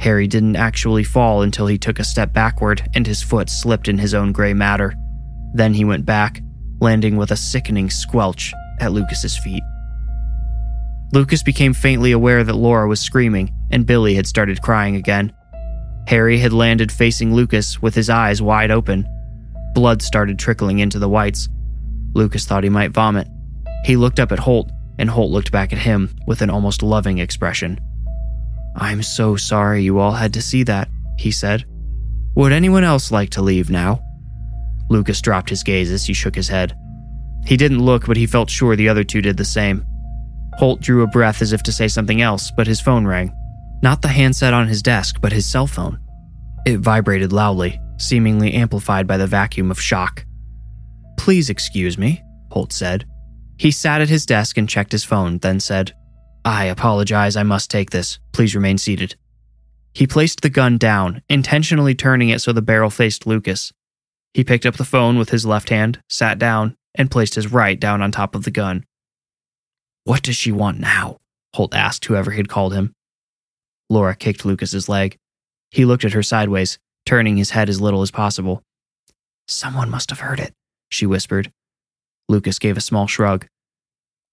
Harry 0.00 0.26
didn't 0.26 0.56
actually 0.56 1.04
fall 1.04 1.42
until 1.42 1.66
he 1.66 1.76
took 1.76 1.98
a 1.98 2.04
step 2.04 2.32
backward 2.32 2.82
and 2.94 3.06
his 3.06 3.22
foot 3.22 3.50
slipped 3.50 3.86
in 3.86 3.98
his 3.98 4.14
own 4.14 4.32
gray 4.32 4.54
matter. 4.54 4.94
Then 5.52 5.74
he 5.74 5.84
went 5.84 6.06
back, 6.06 6.40
landing 6.80 7.16
with 7.16 7.30
a 7.30 7.36
sickening 7.36 7.90
squelch 7.90 8.54
at 8.80 8.92
Lucas's 8.92 9.36
feet. 9.36 9.62
Lucas 11.12 11.42
became 11.42 11.74
faintly 11.74 12.12
aware 12.12 12.42
that 12.44 12.54
Laura 12.54 12.88
was 12.88 12.98
screaming 13.00 13.52
and 13.70 13.84
Billy 13.84 14.14
had 14.14 14.26
started 14.26 14.62
crying 14.62 14.96
again. 14.96 15.34
Harry 16.06 16.38
had 16.38 16.54
landed 16.54 16.90
facing 16.90 17.34
Lucas 17.34 17.82
with 17.82 17.94
his 17.94 18.08
eyes 18.08 18.40
wide 18.40 18.70
open. 18.70 19.06
Blood 19.74 20.00
started 20.00 20.38
trickling 20.38 20.78
into 20.78 20.98
the 20.98 21.08
whites. 21.10 21.48
Lucas 22.14 22.46
thought 22.46 22.64
he 22.64 22.70
might 22.70 22.92
vomit. 22.92 23.28
He 23.84 23.96
looked 23.96 24.18
up 24.18 24.32
at 24.32 24.38
Holt, 24.38 24.70
and 24.98 25.10
Holt 25.10 25.30
looked 25.30 25.52
back 25.52 25.74
at 25.74 25.78
him 25.78 26.10
with 26.26 26.40
an 26.40 26.50
almost 26.50 26.82
loving 26.82 27.18
expression. 27.18 27.78
I'm 28.76 29.02
so 29.02 29.36
sorry 29.36 29.82
you 29.82 29.98
all 29.98 30.12
had 30.12 30.32
to 30.34 30.42
see 30.42 30.62
that, 30.64 30.88
he 31.18 31.30
said. 31.30 31.64
Would 32.36 32.52
anyone 32.52 32.84
else 32.84 33.10
like 33.10 33.30
to 33.30 33.42
leave 33.42 33.70
now? 33.70 34.00
Lucas 34.88 35.20
dropped 35.20 35.50
his 35.50 35.62
gaze 35.62 35.90
as 35.90 36.04
he 36.04 36.12
shook 36.12 36.34
his 36.34 36.48
head. 36.48 36.76
He 37.46 37.56
didn't 37.56 37.84
look, 37.84 38.06
but 38.06 38.16
he 38.16 38.26
felt 38.26 38.50
sure 38.50 38.76
the 38.76 38.88
other 38.88 39.04
two 39.04 39.22
did 39.22 39.36
the 39.36 39.44
same. 39.44 39.84
Holt 40.54 40.80
drew 40.80 41.02
a 41.02 41.06
breath 41.06 41.42
as 41.42 41.52
if 41.52 41.62
to 41.64 41.72
say 41.72 41.88
something 41.88 42.20
else, 42.20 42.50
but 42.56 42.66
his 42.66 42.80
phone 42.80 43.06
rang. 43.06 43.34
Not 43.82 44.02
the 44.02 44.08
handset 44.08 44.52
on 44.52 44.68
his 44.68 44.82
desk, 44.82 45.20
but 45.20 45.32
his 45.32 45.46
cell 45.46 45.66
phone. 45.66 45.98
It 46.66 46.78
vibrated 46.78 47.32
loudly, 47.32 47.80
seemingly 47.96 48.52
amplified 48.52 49.06
by 49.06 49.16
the 49.16 49.26
vacuum 49.26 49.70
of 49.70 49.80
shock. 49.80 50.24
Please 51.16 51.50
excuse 51.50 51.96
me, 51.96 52.22
Holt 52.50 52.72
said. 52.72 53.06
He 53.58 53.70
sat 53.70 54.00
at 54.00 54.08
his 54.08 54.26
desk 54.26 54.58
and 54.58 54.68
checked 54.68 54.92
his 54.92 55.04
phone, 55.04 55.38
then 55.38 55.60
said, 55.60 55.94
I 56.44 56.64
apologize, 56.66 57.36
I 57.36 57.42
must 57.42 57.70
take 57.70 57.90
this. 57.90 58.18
Please 58.32 58.54
remain 58.54 58.78
seated. 58.78 59.16
He 59.92 60.06
placed 60.06 60.40
the 60.40 60.50
gun 60.50 60.78
down, 60.78 61.22
intentionally 61.28 61.94
turning 61.94 62.28
it 62.28 62.40
so 62.40 62.52
the 62.52 62.62
barrel 62.62 62.90
faced 62.90 63.26
Lucas. 63.26 63.72
He 64.32 64.44
picked 64.44 64.64
up 64.64 64.76
the 64.76 64.84
phone 64.84 65.18
with 65.18 65.30
his 65.30 65.44
left 65.44 65.68
hand, 65.68 66.00
sat 66.08 66.38
down, 66.38 66.76
and 66.94 67.10
placed 67.10 67.34
his 67.34 67.52
right 67.52 67.78
down 67.78 68.00
on 68.00 68.12
top 68.12 68.34
of 68.34 68.44
the 68.44 68.50
gun. 68.50 68.84
What 70.04 70.22
does 70.22 70.36
she 70.36 70.52
want 70.52 70.78
now? 70.78 71.18
Holt 71.54 71.74
asked 71.74 72.04
whoever 72.04 72.30
had 72.30 72.48
called 72.48 72.72
him. 72.72 72.94
Laura 73.88 74.14
kicked 74.14 74.44
Lucas's 74.44 74.88
leg. 74.88 75.16
He 75.70 75.84
looked 75.84 76.04
at 76.04 76.12
her 76.12 76.22
sideways, 76.22 76.78
turning 77.04 77.36
his 77.36 77.50
head 77.50 77.68
as 77.68 77.80
little 77.80 78.02
as 78.02 78.10
possible. 78.10 78.62
Someone 79.48 79.90
must 79.90 80.10
have 80.10 80.20
heard 80.20 80.38
it, 80.38 80.52
she 80.88 81.06
whispered. 81.06 81.52
Lucas 82.28 82.60
gave 82.60 82.76
a 82.76 82.80
small 82.80 83.08
shrug. 83.08 83.46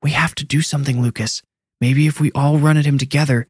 We 0.04 0.12
have 0.12 0.36
to 0.36 0.46
do 0.46 0.62
something, 0.62 1.02
Lucas. 1.02 1.42
Maybe 1.80 2.08
if 2.08 2.20
we 2.20 2.32
all 2.34 2.58
run 2.58 2.78
at 2.78 2.86
him 2.86 2.98
together. 2.98 3.48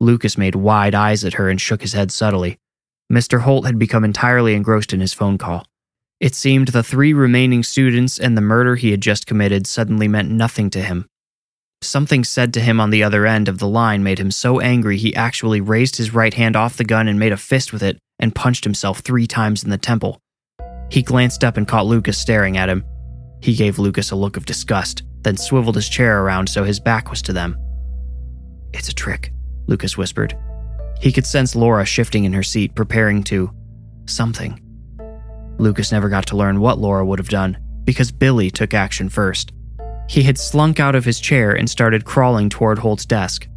Lucas 0.00 0.38
made 0.38 0.54
wide 0.54 0.94
eyes 0.94 1.24
at 1.24 1.34
her 1.34 1.48
and 1.48 1.60
shook 1.60 1.82
his 1.82 1.92
head 1.92 2.12
subtly. 2.12 2.58
Mr. 3.12 3.40
Holt 3.40 3.66
had 3.66 3.78
become 3.78 4.04
entirely 4.04 4.54
engrossed 4.54 4.92
in 4.92 5.00
his 5.00 5.12
phone 5.12 5.38
call. 5.38 5.66
It 6.20 6.34
seemed 6.34 6.68
the 6.68 6.82
three 6.82 7.12
remaining 7.12 7.62
students 7.62 8.18
and 8.18 8.36
the 8.36 8.40
murder 8.40 8.76
he 8.76 8.92
had 8.92 9.00
just 9.00 9.26
committed 9.26 9.66
suddenly 9.66 10.08
meant 10.08 10.30
nothing 10.30 10.70
to 10.70 10.82
him. 10.82 11.06
Something 11.82 12.24
said 12.24 12.54
to 12.54 12.60
him 12.60 12.80
on 12.80 12.90
the 12.90 13.02
other 13.02 13.26
end 13.26 13.48
of 13.48 13.58
the 13.58 13.68
line 13.68 14.02
made 14.02 14.18
him 14.18 14.30
so 14.30 14.60
angry 14.60 14.96
he 14.96 15.14
actually 15.14 15.60
raised 15.60 15.96
his 15.96 16.14
right 16.14 16.32
hand 16.32 16.56
off 16.56 16.76
the 16.76 16.84
gun 16.84 17.08
and 17.08 17.18
made 17.18 17.32
a 17.32 17.36
fist 17.36 17.72
with 17.72 17.82
it 17.82 17.98
and 18.18 18.34
punched 18.34 18.64
himself 18.64 19.00
three 19.00 19.26
times 19.26 19.64
in 19.64 19.70
the 19.70 19.76
temple. 19.76 20.20
He 20.90 21.02
glanced 21.02 21.44
up 21.44 21.56
and 21.56 21.68
caught 21.68 21.86
Lucas 21.86 22.16
staring 22.16 22.56
at 22.56 22.68
him. 22.68 22.84
He 23.42 23.54
gave 23.54 23.78
Lucas 23.78 24.10
a 24.10 24.16
look 24.16 24.36
of 24.38 24.46
disgust, 24.46 25.02
then 25.22 25.36
swiveled 25.36 25.74
his 25.74 25.88
chair 25.88 26.22
around 26.22 26.48
so 26.48 26.64
his 26.64 26.80
back 26.80 27.10
was 27.10 27.20
to 27.22 27.32
them. 27.32 27.58
It's 28.74 28.88
a 28.88 28.94
trick, 28.94 29.32
Lucas 29.68 29.96
whispered. 29.96 30.36
He 31.00 31.12
could 31.12 31.24
sense 31.24 31.54
Laura 31.54 31.84
shifting 31.84 32.24
in 32.24 32.32
her 32.32 32.42
seat, 32.42 32.74
preparing 32.74 33.22
to. 33.24 33.50
something. 34.06 34.60
Lucas 35.58 35.92
never 35.92 36.08
got 36.10 36.26
to 36.26 36.36
learn 36.36 36.60
what 36.60 36.78
Laura 36.78 37.06
would 37.06 37.18
have 37.18 37.28
done, 37.28 37.56
because 37.84 38.12
Billy 38.12 38.50
took 38.50 38.74
action 38.74 39.08
first. 39.08 39.52
He 40.08 40.22
had 40.22 40.36
slunk 40.36 40.80
out 40.80 40.94
of 40.94 41.04
his 41.04 41.20
chair 41.20 41.52
and 41.56 41.70
started 41.70 42.04
crawling 42.04 42.50
toward 42.50 42.78
Holt's 42.78 43.06
desk. 43.06 43.48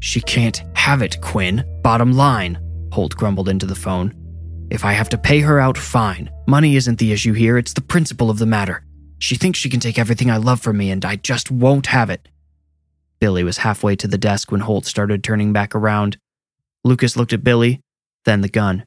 She 0.00 0.20
can't 0.20 0.62
have 0.74 1.02
it, 1.02 1.20
Quinn. 1.20 1.64
Bottom 1.82 2.12
line, 2.12 2.58
Holt 2.92 3.16
grumbled 3.16 3.48
into 3.48 3.66
the 3.66 3.74
phone. 3.74 4.14
If 4.70 4.84
I 4.84 4.92
have 4.92 5.08
to 5.10 5.18
pay 5.18 5.40
her 5.40 5.58
out, 5.58 5.76
fine. 5.76 6.30
Money 6.46 6.76
isn't 6.76 6.98
the 6.98 7.12
issue 7.12 7.32
here, 7.32 7.58
it's 7.58 7.74
the 7.74 7.80
principle 7.80 8.30
of 8.30 8.38
the 8.38 8.46
matter. 8.46 8.84
She 9.18 9.34
thinks 9.34 9.58
she 9.58 9.68
can 9.68 9.80
take 9.80 9.98
everything 9.98 10.30
I 10.30 10.36
love 10.36 10.60
from 10.60 10.78
me, 10.78 10.90
and 10.90 11.04
I 11.04 11.16
just 11.16 11.50
won't 11.50 11.88
have 11.88 12.08
it. 12.08 12.28
Billy 13.20 13.44
was 13.44 13.58
halfway 13.58 13.96
to 13.96 14.08
the 14.08 14.18
desk 14.18 14.50
when 14.50 14.60
Holt 14.60 14.86
started 14.86 15.24
turning 15.24 15.52
back 15.52 15.74
around. 15.74 16.18
Lucas 16.84 17.16
looked 17.16 17.32
at 17.32 17.44
Billy, 17.44 17.80
then 18.24 18.40
the 18.40 18.48
gun. 18.48 18.84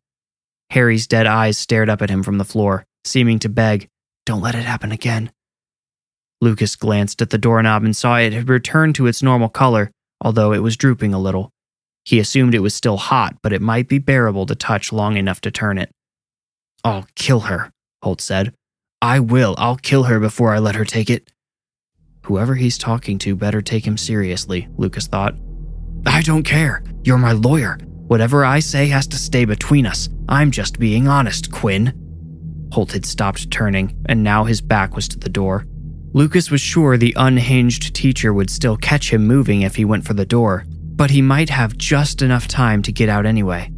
Harry's 0.69 1.07
dead 1.07 1.27
eyes 1.27 1.57
stared 1.57 1.89
up 1.89 2.01
at 2.01 2.09
him 2.09 2.23
from 2.23 2.37
the 2.37 2.45
floor, 2.45 2.85
seeming 3.03 3.39
to 3.39 3.49
beg, 3.49 3.87
Don't 4.25 4.41
let 4.41 4.55
it 4.55 4.63
happen 4.63 4.91
again. 4.91 5.31
Lucas 6.39 6.75
glanced 6.75 7.21
at 7.21 7.29
the 7.29 7.37
doorknob 7.37 7.83
and 7.83 7.95
saw 7.95 8.17
it 8.17 8.33
had 8.33 8.49
returned 8.49 8.95
to 8.95 9.07
its 9.07 9.21
normal 9.21 9.49
color, 9.49 9.91
although 10.21 10.53
it 10.53 10.63
was 10.63 10.77
drooping 10.77 11.13
a 11.13 11.19
little. 11.19 11.51
He 12.03 12.19
assumed 12.19 12.55
it 12.55 12.59
was 12.59 12.73
still 12.73 12.97
hot, 12.97 13.35
but 13.43 13.53
it 13.53 13.61
might 13.61 13.87
be 13.87 13.99
bearable 13.99 14.45
to 14.47 14.55
touch 14.55 14.91
long 14.91 15.17
enough 15.17 15.41
to 15.41 15.51
turn 15.51 15.77
it. 15.77 15.91
I'll 16.83 17.05
kill 17.15 17.41
her, 17.41 17.71
Holt 18.01 18.21
said. 18.21 18.53
I 19.01 19.19
will. 19.19 19.55
I'll 19.57 19.77
kill 19.77 20.03
her 20.03 20.19
before 20.19 20.53
I 20.53 20.59
let 20.59 20.75
her 20.75 20.85
take 20.85 21.09
it. 21.09 21.31
Whoever 22.23 22.55
he's 22.55 22.77
talking 22.77 23.17
to 23.19 23.35
better 23.35 23.61
take 23.61 23.85
him 23.85 23.97
seriously, 23.97 24.67
Lucas 24.77 25.07
thought. 25.07 25.35
I 26.05 26.21
don't 26.21 26.43
care. 26.43 26.83
You're 27.03 27.17
my 27.17 27.31
lawyer. 27.31 27.79
Whatever 28.07 28.45
I 28.45 28.59
say 28.59 28.87
has 28.87 29.07
to 29.07 29.17
stay 29.17 29.45
between 29.45 29.85
us. 29.85 30.09
I'm 30.29 30.51
just 30.51 30.79
being 30.79 31.07
honest, 31.07 31.51
Quinn. 31.51 31.97
Holt 32.71 32.91
had 32.91 33.05
stopped 33.05 33.49
turning, 33.51 33.97
and 34.07 34.23
now 34.23 34.43
his 34.43 34.61
back 34.61 34.95
was 34.95 35.07
to 35.09 35.19
the 35.19 35.29
door. 35.29 35.65
Lucas 36.13 36.51
was 36.51 36.61
sure 36.61 36.97
the 36.97 37.15
unhinged 37.17 37.95
teacher 37.95 38.33
would 38.33 38.49
still 38.49 38.77
catch 38.77 39.11
him 39.11 39.25
moving 39.25 39.61
if 39.61 39.75
he 39.75 39.85
went 39.85 40.05
for 40.05 40.13
the 40.13 40.25
door, 40.25 40.65
but 40.69 41.09
he 41.09 41.21
might 41.21 41.49
have 41.49 41.77
just 41.77 42.21
enough 42.21 42.47
time 42.47 42.81
to 42.81 42.91
get 42.91 43.09
out 43.09 43.25
anyway. 43.25 43.71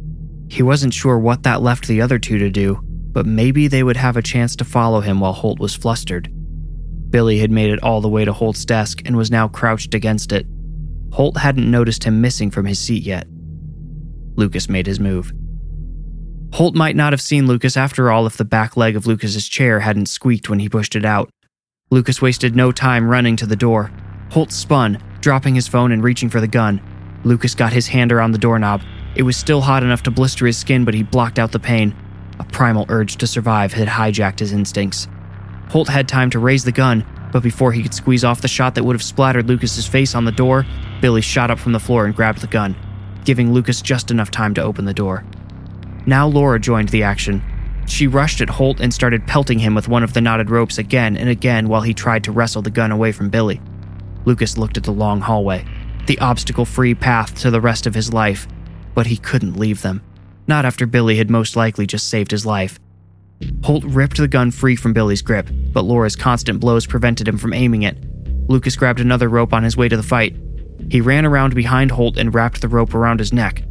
He 0.48 0.62
wasn't 0.62 0.94
sure 0.94 1.18
what 1.18 1.44
that 1.44 1.62
left 1.62 1.86
the 1.86 2.02
other 2.02 2.18
two 2.18 2.38
to 2.38 2.50
do, 2.50 2.80
but 2.82 3.24
maybe 3.24 3.68
they 3.68 3.82
would 3.82 3.96
have 3.96 4.16
a 4.16 4.22
chance 4.22 4.56
to 4.56 4.64
follow 4.64 5.00
him 5.00 5.20
while 5.20 5.32
Holt 5.32 5.60
was 5.60 5.76
flustered. 5.76 6.28
Billy 7.14 7.38
had 7.38 7.52
made 7.52 7.70
it 7.70 7.80
all 7.80 8.00
the 8.00 8.08
way 8.08 8.24
to 8.24 8.32
Holt's 8.32 8.64
desk 8.64 9.02
and 9.04 9.16
was 9.16 9.30
now 9.30 9.46
crouched 9.46 9.94
against 9.94 10.32
it. 10.32 10.48
Holt 11.12 11.36
hadn't 11.36 11.70
noticed 11.70 12.02
him 12.02 12.20
missing 12.20 12.50
from 12.50 12.66
his 12.66 12.80
seat 12.80 13.04
yet. 13.04 13.28
Lucas 14.34 14.68
made 14.68 14.88
his 14.88 14.98
move. 14.98 15.32
Holt 16.54 16.74
might 16.74 16.96
not 16.96 17.12
have 17.12 17.22
seen 17.22 17.46
Lucas 17.46 17.76
after 17.76 18.10
all 18.10 18.26
if 18.26 18.36
the 18.36 18.44
back 18.44 18.76
leg 18.76 18.96
of 18.96 19.06
Lucas's 19.06 19.48
chair 19.48 19.78
hadn't 19.78 20.06
squeaked 20.06 20.50
when 20.50 20.58
he 20.58 20.68
pushed 20.68 20.96
it 20.96 21.04
out. 21.04 21.30
Lucas 21.88 22.20
wasted 22.20 22.56
no 22.56 22.72
time 22.72 23.08
running 23.08 23.36
to 23.36 23.46
the 23.46 23.54
door. 23.54 23.92
Holt 24.32 24.50
spun, 24.50 25.00
dropping 25.20 25.54
his 25.54 25.68
phone 25.68 25.92
and 25.92 26.02
reaching 26.02 26.28
for 26.28 26.40
the 26.40 26.48
gun. 26.48 26.82
Lucas 27.22 27.54
got 27.54 27.72
his 27.72 27.86
hand 27.86 28.10
around 28.10 28.32
the 28.32 28.38
doorknob. 28.38 28.82
It 29.14 29.22
was 29.22 29.36
still 29.36 29.60
hot 29.60 29.84
enough 29.84 30.02
to 30.02 30.10
blister 30.10 30.46
his 30.46 30.58
skin, 30.58 30.84
but 30.84 30.94
he 30.94 31.04
blocked 31.04 31.38
out 31.38 31.52
the 31.52 31.60
pain. 31.60 31.94
A 32.40 32.44
primal 32.44 32.86
urge 32.88 33.18
to 33.18 33.28
survive 33.28 33.72
had 33.72 33.86
hijacked 33.86 34.40
his 34.40 34.52
instincts. 34.52 35.06
Holt 35.70 35.88
had 35.88 36.08
time 36.08 36.30
to 36.30 36.38
raise 36.38 36.64
the 36.64 36.72
gun, 36.72 37.04
but 37.32 37.42
before 37.42 37.72
he 37.72 37.82
could 37.82 37.94
squeeze 37.94 38.24
off 38.24 38.40
the 38.40 38.48
shot 38.48 38.74
that 38.74 38.84
would 38.84 38.94
have 38.94 39.02
splattered 39.02 39.48
Lucas's 39.48 39.86
face 39.86 40.14
on 40.14 40.24
the 40.24 40.32
door, 40.32 40.64
Billy 41.00 41.20
shot 41.20 41.50
up 41.50 41.58
from 41.58 41.72
the 41.72 41.80
floor 41.80 42.04
and 42.04 42.14
grabbed 42.14 42.40
the 42.40 42.46
gun, 42.46 42.76
giving 43.24 43.52
Lucas 43.52 43.82
just 43.82 44.10
enough 44.10 44.30
time 44.30 44.54
to 44.54 44.62
open 44.62 44.84
the 44.84 44.94
door. 44.94 45.24
Now 46.06 46.26
Laura 46.28 46.60
joined 46.60 46.90
the 46.90 47.02
action. 47.02 47.42
She 47.86 48.06
rushed 48.06 48.40
at 48.40 48.50
Holt 48.50 48.80
and 48.80 48.92
started 48.92 49.26
pelting 49.26 49.58
him 49.58 49.74
with 49.74 49.88
one 49.88 50.02
of 50.02 50.12
the 50.12 50.20
knotted 50.20 50.50
ropes 50.50 50.78
again 50.78 51.16
and 51.16 51.28
again 51.28 51.68
while 51.68 51.82
he 51.82 51.92
tried 51.92 52.24
to 52.24 52.32
wrestle 52.32 52.62
the 52.62 52.70
gun 52.70 52.92
away 52.92 53.12
from 53.12 53.30
Billy. 53.30 53.60
Lucas 54.24 54.56
looked 54.56 54.76
at 54.76 54.84
the 54.84 54.92
long 54.92 55.20
hallway, 55.20 55.64
the 56.06 56.18
obstacle 56.18 56.64
free 56.64 56.94
path 56.94 57.34
to 57.40 57.50
the 57.50 57.60
rest 57.60 57.86
of 57.86 57.94
his 57.94 58.12
life, 58.12 58.46
but 58.94 59.06
he 59.06 59.16
couldn't 59.16 59.58
leave 59.58 59.82
them. 59.82 60.02
Not 60.46 60.64
after 60.64 60.86
Billy 60.86 61.16
had 61.16 61.30
most 61.30 61.56
likely 61.56 61.86
just 61.86 62.08
saved 62.08 62.30
his 62.30 62.46
life. 62.46 62.78
Holt 63.62 63.84
ripped 63.84 64.18
the 64.18 64.28
gun 64.28 64.50
free 64.50 64.76
from 64.76 64.92
Billy's 64.92 65.22
grip, 65.22 65.48
but 65.72 65.84
Laura's 65.84 66.16
constant 66.16 66.60
blows 66.60 66.86
prevented 66.86 67.26
him 67.26 67.38
from 67.38 67.52
aiming 67.52 67.82
it. 67.82 67.96
Lucas 68.48 68.76
grabbed 68.76 69.00
another 69.00 69.28
rope 69.28 69.52
on 69.52 69.62
his 69.62 69.76
way 69.76 69.88
to 69.88 69.96
the 69.96 70.02
fight. 70.02 70.36
He 70.90 71.00
ran 71.00 71.24
around 71.24 71.54
behind 71.54 71.90
Holt 71.90 72.18
and 72.18 72.34
wrapped 72.34 72.60
the 72.60 72.68
rope 72.68 72.94
around 72.94 73.20
his 73.20 73.32
neck. 73.32 73.64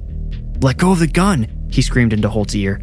Let 0.61 0.77
go 0.77 0.91
of 0.91 0.99
the 0.99 1.07
gun, 1.07 1.67
he 1.69 1.81
screamed 1.81 2.13
into 2.13 2.29
Holt's 2.29 2.55
ear. 2.55 2.81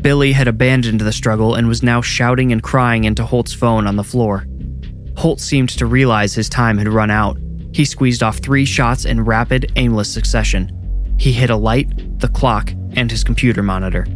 Billy 0.00 0.32
had 0.32 0.46
abandoned 0.46 1.00
the 1.00 1.12
struggle 1.12 1.54
and 1.54 1.68
was 1.68 1.82
now 1.82 2.00
shouting 2.00 2.52
and 2.52 2.62
crying 2.62 3.04
into 3.04 3.24
Holt's 3.24 3.52
phone 3.54 3.86
on 3.86 3.96
the 3.96 4.04
floor. 4.04 4.46
Holt 5.16 5.40
seemed 5.40 5.70
to 5.70 5.86
realize 5.86 6.34
his 6.34 6.48
time 6.48 6.78
had 6.78 6.88
run 6.88 7.10
out. 7.10 7.38
He 7.72 7.84
squeezed 7.84 8.22
off 8.22 8.38
three 8.38 8.64
shots 8.64 9.04
in 9.04 9.24
rapid, 9.24 9.72
aimless 9.76 10.12
succession. 10.12 10.70
He 11.18 11.32
hit 11.32 11.50
a 11.50 11.56
light, 11.56 12.20
the 12.20 12.28
clock, 12.28 12.70
and 12.92 13.10
his 13.10 13.24
computer 13.24 13.62
monitor. 13.62 14.06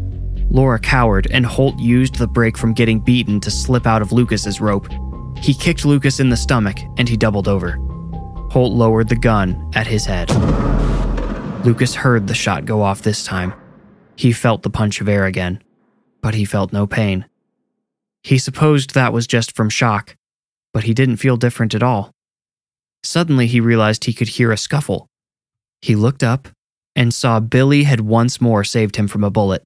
Laura 0.51 0.81
cowered, 0.81 1.29
and 1.31 1.47
Holt 1.47 1.79
used 1.79 2.17
the 2.17 2.27
break 2.27 2.59
from 2.59 2.75
getting 2.75 2.99
beaten 2.99 3.39
to 3.41 3.51
slip 3.51 3.87
out 3.87 4.03
of 4.03 4.11
Lucas's 4.11 4.61
rope. 4.61 4.89
He 5.39 5.55
kicked 5.55 5.85
Lucas 5.85 6.19
in 6.19 6.29
the 6.29 6.37
stomach, 6.37 6.77
and 6.99 7.09
he 7.09 7.17
doubled 7.17 7.47
over. 7.47 7.79
Holt 8.51 8.73
lowered 8.73 9.09
the 9.09 9.17
gun 9.17 9.71
at 9.75 9.87
his 9.87 10.05
head. 10.05 10.29
Lucas 11.65 11.95
heard 11.95 12.27
the 12.27 12.35
shot 12.35 12.65
go 12.65 12.83
off 12.83 13.03
this 13.03 13.25
time. 13.25 13.55
He 14.17 14.33
felt 14.33 14.63
the 14.63 14.71
punch 14.71 15.01
of 15.01 15.09
air 15.09 15.25
again, 15.25 15.63
but 16.21 16.35
he 16.35 16.45
felt 16.45 16.73
no 16.73 16.87
pain. 16.87 17.27
He 18.25 18.37
supposed 18.37 18.95
that 18.95 19.13
was 19.13 19.29
just 19.29 19.55
from 19.55 19.71
shock, 19.71 20.17
but 20.75 20.85
he 20.85 20.95
didn't 20.95 21.17
feel 21.17 21.37
different 21.37 21.75
at 21.75 21.83
all. 21.83 22.11
Suddenly, 23.05 23.47
he 23.47 23.61
realized 23.61 24.05
he 24.05 24.13
could 24.13 24.29
hear 24.29 24.51
a 24.51 24.57
scuffle. 24.57 25.07
He 25.81 25.95
looked 25.95 26.23
up 26.25 26.49
and 26.97 27.15
saw 27.15 27.41
Billy 27.41 27.85
had 27.85 28.01
once 28.01 28.41
more 28.41 28.65
saved 28.65 28.97
him 28.97 29.07
from 29.07 29.23
a 29.25 29.31
bullet. 29.31 29.63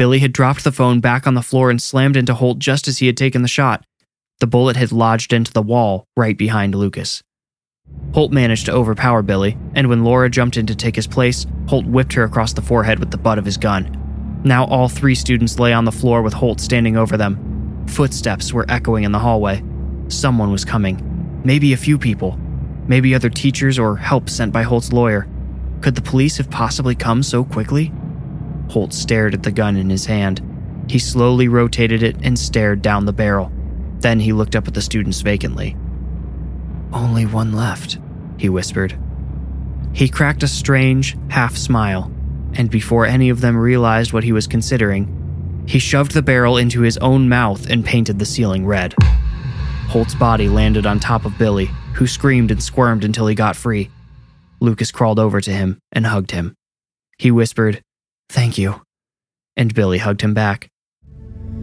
Billy 0.00 0.20
had 0.20 0.32
dropped 0.32 0.64
the 0.64 0.72
phone 0.72 0.98
back 1.00 1.26
on 1.26 1.34
the 1.34 1.42
floor 1.42 1.68
and 1.68 1.82
slammed 1.82 2.16
into 2.16 2.32
Holt 2.32 2.58
just 2.58 2.88
as 2.88 3.00
he 3.00 3.06
had 3.06 3.18
taken 3.18 3.42
the 3.42 3.48
shot. 3.48 3.84
The 4.38 4.46
bullet 4.46 4.74
had 4.74 4.92
lodged 4.92 5.30
into 5.30 5.52
the 5.52 5.60
wall 5.60 6.06
right 6.16 6.38
behind 6.38 6.74
Lucas. 6.74 7.22
Holt 8.14 8.32
managed 8.32 8.64
to 8.64 8.72
overpower 8.72 9.20
Billy, 9.20 9.58
and 9.74 9.90
when 9.90 10.02
Laura 10.02 10.30
jumped 10.30 10.56
in 10.56 10.64
to 10.68 10.74
take 10.74 10.96
his 10.96 11.06
place, 11.06 11.44
Holt 11.68 11.84
whipped 11.84 12.14
her 12.14 12.24
across 12.24 12.54
the 12.54 12.62
forehead 12.62 12.98
with 12.98 13.10
the 13.10 13.18
butt 13.18 13.36
of 13.36 13.44
his 13.44 13.58
gun. 13.58 14.40
Now 14.42 14.64
all 14.64 14.88
three 14.88 15.14
students 15.14 15.58
lay 15.58 15.74
on 15.74 15.84
the 15.84 15.92
floor 15.92 16.22
with 16.22 16.32
Holt 16.32 16.60
standing 16.60 16.96
over 16.96 17.18
them. 17.18 17.84
Footsteps 17.86 18.54
were 18.54 18.64
echoing 18.70 19.04
in 19.04 19.12
the 19.12 19.18
hallway. 19.18 19.62
Someone 20.08 20.50
was 20.50 20.64
coming. 20.64 21.42
Maybe 21.44 21.74
a 21.74 21.76
few 21.76 21.98
people. 21.98 22.38
Maybe 22.88 23.14
other 23.14 23.28
teachers 23.28 23.78
or 23.78 23.96
help 23.96 24.30
sent 24.30 24.50
by 24.50 24.62
Holt's 24.62 24.94
lawyer. 24.94 25.28
Could 25.82 25.94
the 25.94 26.00
police 26.00 26.38
have 26.38 26.48
possibly 26.48 26.94
come 26.94 27.22
so 27.22 27.44
quickly? 27.44 27.92
Holt 28.70 28.92
stared 28.92 29.34
at 29.34 29.42
the 29.42 29.50
gun 29.50 29.76
in 29.76 29.90
his 29.90 30.06
hand. 30.06 30.40
He 30.88 30.98
slowly 30.98 31.48
rotated 31.48 32.02
it 32.02 32.16
and 32.22 32.38
stared 32.38 32.82
down 32.82 33.04
the 33.04 33.12
barrel. 33.12 33.52
Then 33.98 34.20
he 34.20 34.32
looked 34.32 34.56
up 34.56 34.68
at 34.68 34.74
the 34.74 34.80
students 34.80 35.20
vacantly. 35.20 35.76
Only 36.92 37.26
one 37.26 37.52
left, 37.52 37.98
he 38.38 38.48
whispered. 38.48 38.98
He 39.92 40.08
cracked 40.08 40.42
a 40.42 40.48
strange, 40.48 41.16
half 41.28 41.56
smile, 41.56 42.12
and 42.54 42.70
before 42.70 43.06
any 43.06 43.28
of 43.28 43.40
them 43.40 43.56
realized 43.56 44.12
what 44.12 44.24
he 44.24 44.32
was 44.32 44.46
considering, 44.46 45.64
he 45.66 45.78
shoved 45.78 46.12
the 46.12 46.22
barrel 46.22 46.56
into 46.56 46.80
his 46.80 46.96
own 46.98 47.28
mouth 47.28 47.68
and 47.68 47.84
painted 47.84 48.18
the 48.18 48.26
ceiling 48.26 48.66
red. 48.66 48.94
Holt's 49.88 50.14
body 50.14 50.48
landed 50.48 50.86
on 50.86 51.00
top 51.00 51.24
of 51.24 51.38
Billy, 51.38 51.66
who 51.94 52.06
screamed 52.06 52.50
and 52.50 52.62
squirmed 52.62 53.04
until 53.04 53.26
he 53.26 53.34
got 53.34 53.56
free. 53.56 53.90
Lucas 54.60 54.90
crawled 54.90 55.18
over 55.18 55.40
to 55.40 55.52
him 55.52 55.78
and 55.92 56.06
hugged 56.06 56.30
him. 56.30 56.54
He 57.18 57.30
whispered, 57.30 57.82
Thank 58.30 58.58
you. 58.58 58.80
And 59.56 59.74
Billy 59.74 59.98
hugged 59.98 60.20
him 60.20 60.34
back. 60.34 60.68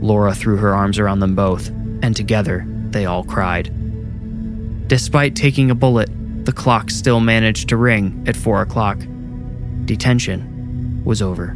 Laura 0.02 0.36
threw 0.36 0.58
her 0.58 0.76
arms 0.76 1.00
around 1.00 1.22
them 1.22 1.34
both, 1.34 1.70
and 2.02 2.14
together 2.14 2.66
they 2.90 3.06
all 3.06 3.24
cried. 3.24 3.72
Despite 4.90 5.38
taking 5.38 5.72
a 5.72 5.76
bullet, 5.76 6.10
the 6.46 6.52
clock 6.52 6.92
still 6.92 7.22
managed 7.22 7.70
to 7.70 7.78
ring 7.78 8.26
at 8.28 8.36
4 8.36 8.62
o'clock. 8.62 9.00
Detention 9.86 11.02
was 11.06 11.22
over. 11.22 11.56